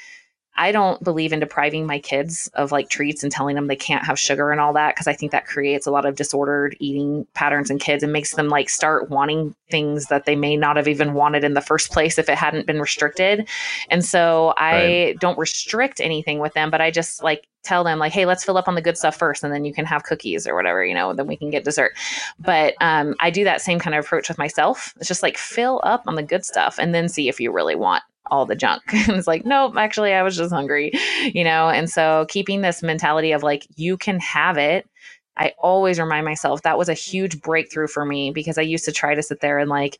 [0.57, 4.07] I don't believe in depriving my kids of like treats and telling them they can't
[4.07, 7.27] have sugar and all that because I think that creates a lot of disordered eating
[7.35, 10.87] patterns in kids and makes them like start wanting things that they may not have
[10.87, 13.49] even wanted in the first place if it hadn't been restricted.
[13.91, 15.19] And so I right.
[15.19, 18.59] don't restrict anything with them, but I just like tell them like hey let's fill
[18.59, 20.95] up on the good stuff first and then you can have cookies or whatever you
[20.95, 21.93] know then we can get dessert
[22.39, 25.81] but um, i do that same kind of approach with myself it's just like fill
[25.83, 28.83] up on the good stuff and then see if you really want all the junk.
[28.93, 30.93] and it's like, nope, actually, I was just hungry,
[31.33, 31.69] you know?
[31.69, 34.89] And so keeping this mentality of like, you can have it.
[35.37, 38.93] I always remind myself that was a huge breakthrough for me because I used to
[38.93, 39.99] try to sit there and like,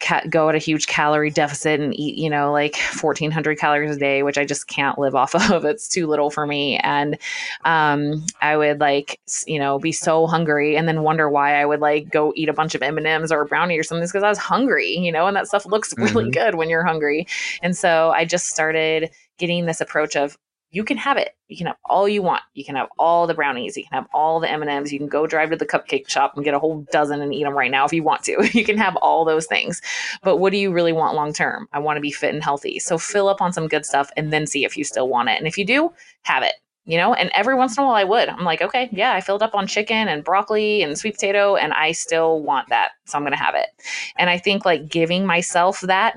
[0.00, 3.98] ca- go at a huge calorie deficit and eat, you know, like 1400 calories a
[3.98, 5.64] day, which I just can't live off of.
[5.64, 6.78] It's too little for me.
[6.78, 7.18] And
[7.64, 11.80] um, I would like, you know, be so hungry and then wonder why I would
[11.80, 14.38] like go eat a bunch of M&Ms or a brownie or something because I was
[14.38, 16.30] hungry, you know, and that stuff looks really mm-hmm.
[16.30, 17.26] good when you're hungry.
[17.62, 20.36] And so I just started getting this approach of
[20.70, 21.34] you can have it.
[21.48, 22.42] You can have all you want.
[22.52, 23.74] You can have all the brownies.
[23.76, 24.92] You can have all the M&Ms.
[24.92, 27.44] You can go drive to the cupcake shop and get a whole dozen and eat
[27.44, 28.36] them right now if you want to.
[28.52, 29.80] You can have all those things.
[30.22, 31.68] But what do you really want long term?
[31.72, 32.78] I want to be fit and healthy.
[32.80, 35.38] So fill up on some good stuff and then see if you still want it.
[35.38, 35.90] And if you do,
[36.22, 36.54] have it.
[36.84, 37.14] you know?
[37.14, 38.28] And every once in a while I would.
[38.28, 41.72] I'm like, okay, yeah, I filled up on chicken and broccoli and sweet potato and
[41.74, 42.90] I still want that.
[43.06, 43.68] So I'm going to have it.
[44.16, 46.16] And I think like giving myself that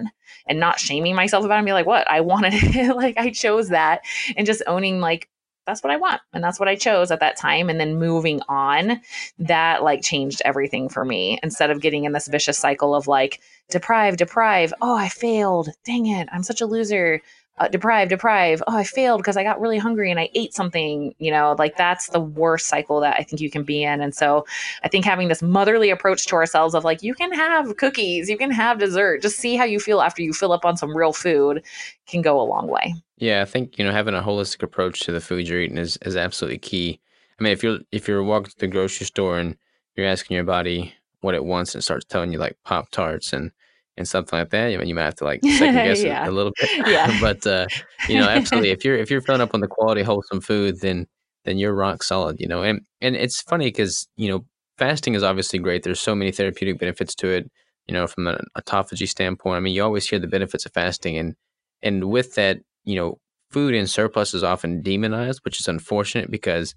[0.52, 2.12] and not shaming myself about it and be like, what?
[2.12, 2.94] I wanted it.
[2.96, 4.02] like I chose that
[4.36, 5.30] and just owning like,
[5.66, 6.20] that's what I want.
[6.34, 7.70] And that's what I chose at that time.
[7.70, 9.00] And then moving on,
[9.40, 13.40] that like changed everything for me instead of getting in this vicious cycle of like,
[13.70, 14.74] deprive, deprive.
[14.82, 15.70] Oh, I failed.
[15.86, 16.28] Dang it.
[16.34, 17.22] I'm such a loser
[17.58, 18.64] uh, deprive, deprive.
[18.68, 21.14] Oh, I failed because I got really hungry and I ate something.
[21.20, 24.02] You know, like that's the worst cycle that I think you can be in.
[24.02, 24.46] And so
[24.84, 28.38] I think having this motherly approach to ourselves of like, you can have cookies, you
[28.38, 31.14] can have dessert, just see how you feel after you fill up on some real
[31.14, 31.64] food
[32.08, 32.96] can go a long way.
[33.18, 35.98] Yeah, I think you know having a holistic approach to the food you're eating is,
[36.04, 37.00] is absolutely key.
[37.40, 39.56] I mean, if you're if you're walking to the grocery store and
[39.96, 43.34] you're asking your body what it wants and it starts telling you like Pop Tarts
[43.34, 43.52] and
[43.98, 44.74] and something like that.
[44.74, 46.26] I mean, you might have to like second guess yeah.
[46.26, 46.70] it a little bit.
[46.88, 47.18] Yeah.
[47.22, 47.68] but uh,
[48.08, 48.72] you know, absolutely.
[48.72, 51.08] if you're if you're filling up on the quality, wholesome food, then
[51.46, 52.40] then you're rock solid.
[52.40, 54.46] You know, and and it's funny because you know
[54.78, 55.84] fasting is obviously great.
[55.84, 57.52] There's so many therapeutic benefits to it.
[57.88, 59.58] You know, from an autophagy standpoint.
[59.58, 61.36] I mean, you always hear the benefits of fasting, and
[61.82, 63.18] and with that, you know,
[63.50, 66.74] food in surplus is often demonized, which is unfortunate because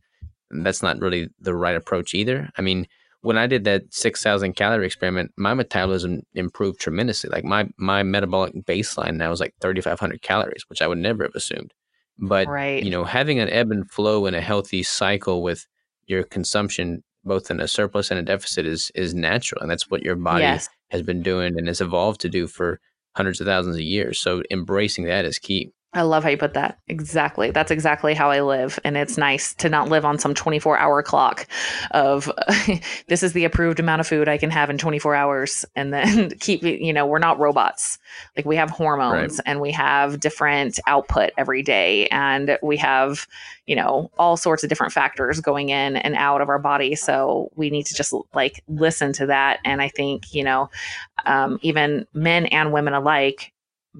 [0.50, 2.50] that's not really the right approach either.
[2.56, 2.86] I mean,
[3.24, 7.30] when I did that 6,000 calorie experiment, my metabolism improved tremendously.
[7.30, 11.34] Like my, my metabolic baseline now is like 3,500 calories, which I would never have
[11.34, 11.72] assumed.
[12.18, 12.84] But, right.
[12.84, 15.66] you know, having an ebb and flow and a healthy cycle with
[16.06, 19.62] your consumption, both in a surplus and a deficit is, is natural.
[19.62, 20.68] And that's what your body yes.
[20.90, 22.78] has been doing and has evolved to do for
[23.16, 24.20] hundreds of thousands of years.
[24.20, 25.72] So embracing that is key.
[25.94, 26.78] I love how you put that.
[26.88, 27.52] Exactly.
[27.52, 28.80] That's exactly how I live.
[28.84, 31.46] And it's nice to not live on some 24 hour clock
[31.92, 32.30] of
[33.06, 35.64] this is the approved amount of food I can have in 24 hours.
[35.76, 37.98] And then keep you know, we're not robots.
[38.36, 39.42] Like we have hormones right.
[39.46, 42.08] and we have different output every day.
[42.08, 43.28] And we have,
[43.66, 46.96] you know, all sorts of different factors going in and out of our body.
[46.96, 49.60] So we need to just like listen to that.
[49.64, 50.70] And I think, you know,
[51.24, 53.52] um, even men and women alike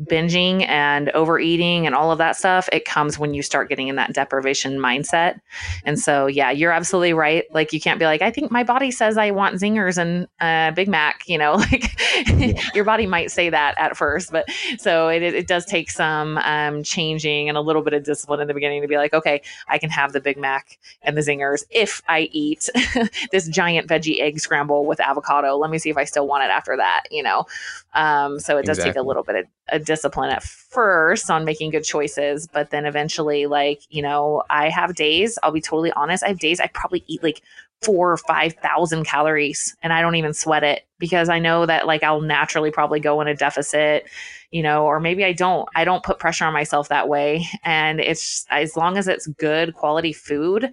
[0.03, 3.97] binging and overeating and all of that stuff, it comes when you start getting in
[3.97, 5.41] that deprivation mindset.
[5.85, 7.45] And so, yeah, you're absolutely right.
[7.53, 10.75] Like, you can't be like, I think my body says I want zingers and uh,
[10.75, 11.93] Big Mac, you know, like
[12.75, 14.33] your body might say that at first.
[14.33, 14.47] But
[14.79, 18.49] so it, it does take some um, changing and a little bit of discipline in
[18.49, 21.65] the beginning to be like, okay, I can have the Big Mac and the zingers
[21.71, 22.69] if I eat
[23.31, 25.57] this giant veggie egg scramble with avocado.
[25.57, 27.47] Let me see if I still want it after that, you know?
[27.93, 28.93] Um, so it does exactly.
[28.93, 33.47] take a little bit of discipline at first on making good choices, but then eventually,
[33.47, 37.05] like, you know, I have days, I'll be totally honest, I have days I probably
[37.07, 37.43] eat like
[37.83, 42.03] four or 5,000 calories and I don't even sweat it because I know that like
[42.03, 44.09] I'll naturally probably go in a deficit,
[44.51, 45.69] you know, or maybe I don't.
[45.77, 47.47] I don't put pressure on myself that way.
[47.63, 50.73] And it's as long as it's good quality food,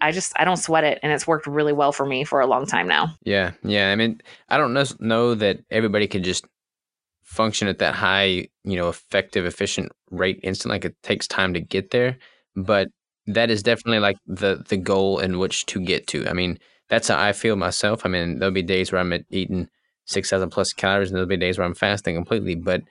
[0.00, 2.46] I just I don't sweat it and it's worked really well for me for a
[2.46, 3.14] long time now.
[3.22, 3.52] Yeah.
[3.62, 3.90] Yeah.
[3.90, 6.44] I mean, I don't know know that everybody can just
[7.26, 10.70] function at that high, you know, effective, efficient rate instant.
[10.70, 12.16] Like it takes time to get there,
[12.54, 12.88] but
[13.26, 16.26] that is definitely like the the goal in which to get to.
[16.28, 16.58] I mean,
[16.88, 18.06] that's how I feel myself.
[18.06, 19.68] I mean, there'll be days where I'm eating
[20.06, 22.54] six thousand plus calories, and there'll be days where I'm fasting completely.
[22.54, 22.82] But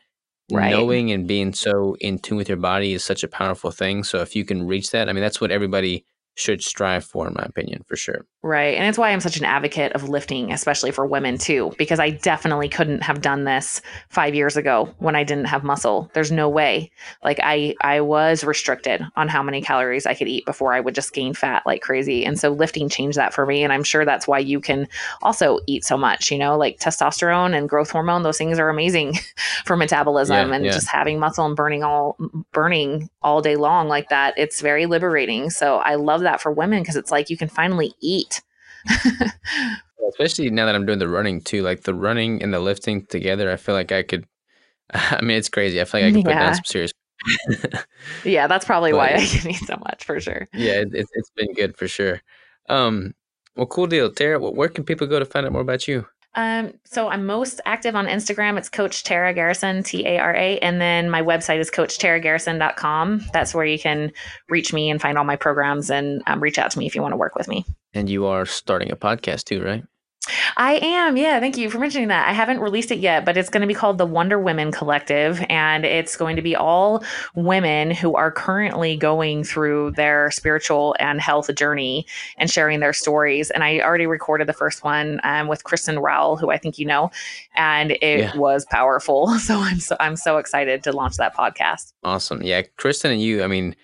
[0.52, 0.70] right.
[0.70, 4.04] knowing and being so in tune with your body is such a powerful thing.
[4.04, 6.06] So if you can reach that, I mean, that's what everybody
[6.36, 8.26] should strive for, in my opinion, for sure.
[8.46, 8.76] Right.
[8.78, 12.12] And it's why I'm such an advocate of lifting, especially for women too, because I
[12.12, 16.12] definitely couldn't have done this five years ago when I didn't have muscle.
[16.14, 16.92] There's no way.
[17.24, 20.94] Like I I was restricted on how many calories I could eat before I would
[20.94, 22.24] just gain fat like crazy.
[22.24, 23.64] And so lifting changed that for me.
[23.64, 24.88] And I'm sure that's why you can
[25.24, 29.16] also eat so much, you know, like testosterone and growth hormone, those things are amazing
[29.66, 30.72] for metabolism yeah, and yeah.
[30.72, 32.16] just having muscle and burning all
[32.52, 34.36] burning all day long like that.
[34.38, 35.50] It's very liberating.
[35.50, 38.42] So I love that for women because it's like you can finally eat.
[40.10, 43.52] Especially now that I'm doing the running too, like the running and the lifting together,
[43.52, 44.26] I feel like I could.
[44.94, 45.82] I mean, it's crazy.
[45.82, 46.26] I feel like I can yeah.
[46.26, 46.92] put down some serious.
[48.24, 50.48] yeah, that's probably but, why I can eat so much for sure.
[50.54, 52.22] Yeah, it, it, it's been good for sure.
[52.70, 53.14] Um,
[53.56, 54.40] well, cool deal, Tara.
[54.40, 56.06] Where can people go to find out more about you?
[56.36, 58.58] Um, so I'm most active on Instagram.
[58.58, 60.60] It's Coach Tara Garrison, T A R A.
[60.60, 63.26] And then my website is CoachTaraGarrison.com.
[63.34, 64.12] That's where you can
[64.50, 67.02] reach me and find all my programs and um, reach out to me if you
[67.02, 67.66] want to work with me.
[67.94, 69.84] And you are starting a podcast too, right?
[70.58, 71.18] I am.
[71.18, 71.40] Yeah.
[71.40, 72.28] Thank you for mentioning that.
[72.28, 75.44] I haven't released it yet, but it's going to be called the Wonder Women Collective.
[75.50, 77.04] And it's going to be all
[77.36, 82.06] women who are currently going through their spiritual and health journey
[82.38, 83.52] and sharing their stories.
[83.52, 86.86] And I already recorded the first one um, with Kristen Rowell, who I think you
[86.86, 87.12] know,
[87.56, 88.36] and it yeah.
[88.36, 89.34] was powerful.
[89.46, 91.94] So I'm so I'm so excited to launch that podcast.
[92.04, 92.42] Awesome.
[92.42, 92.64] Yeah.
[92.78, 93.76] Kristen and you, I mean,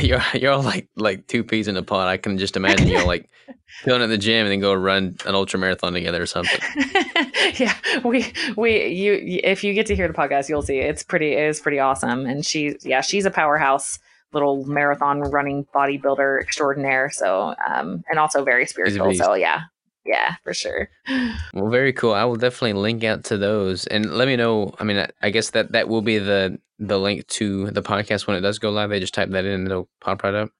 [0.00, 2.06] you're you're all like like two peas in a pod.
[2.06, 3.28] I can just imagine you all like
[3.84, 6.60] going to the gym and then go run an ultra marathon together or something.
[7.56, 7.74] yeah,
[8.04, 11.48] we we you if you get to hear the podcast, you'll see it's pretty it
[11.48, 12.26] is pretty awesome.
[12.26, 13.98] And she yeah she's a powerhouse
[14.32, 17.10] little marathon running bodybuilder extraordinaire.
[17.10, 19.12] So um and also very spiritual.
[19.14, 19.62] So yeah,
[20.04, 20.88] yeah, for sure.
[21.54, 22.14] Well, very cool.
[22.14, 24.74] I will definitely link out to those and let me know.
[24.78, 28.26] I mean, I, I guess that that will be the the link to the podcast
[28.26, 28.90] when it does go live.
[28.90, 30.50] They just type that in and it'll pop right up.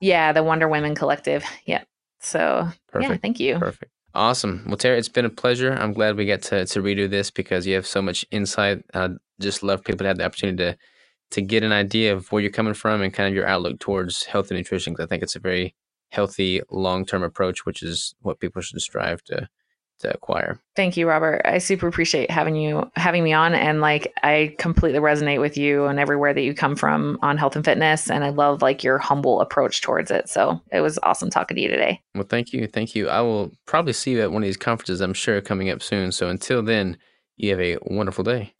[0.00, 1.44] Yeah, the Wonder Women Collective.
[1.64, 1.84] Yeah.
[2.20, 3.10] So Perfect.
[3.10, 3.58] yeah, thank you.
[3.58, 3.90] Perfect.
[4.14, 4.64] Awesome.
[4.66, 5.72] Well, Tara, it's been a pleasure.
[5.72, 8.82] I'm glad we get to to redo this because you have so much insight.
[8.94, 9.10] I
[9.40, 10.76] just love people to have the opportunity to
[11.32, 14.24] to get an idea of where you're coming from and kind of your outlook towards
[14.24, 14.92] health and nutrition.
[14.92, 15.74] Because I think it's a very
[16.10, 19.48] healthy long term approach, which is what people should strive to
[20.00, 20.60] to acquire.
[20.74, 21.42] Thank you, Robert.
[21.44, 25.86] I super appreciate having you having me on and like I completely resonate with you
[25.86, 28.98] and everywhere that you come from on health and fitness and I love like your
[28.98, 30.28] humble approach towards it.
[30.28, 32.02] So, it was awesome talking to you today.
[32.14, 32.66] Well, thank you.
[32.66, 33.08] Thank you.
[33.08, 36.12] I will probably see you at one of these conferences I'm sure coming up soon.
[36.12, 36.98] So until then,
[37.36, 38.52] you have a wonderful day.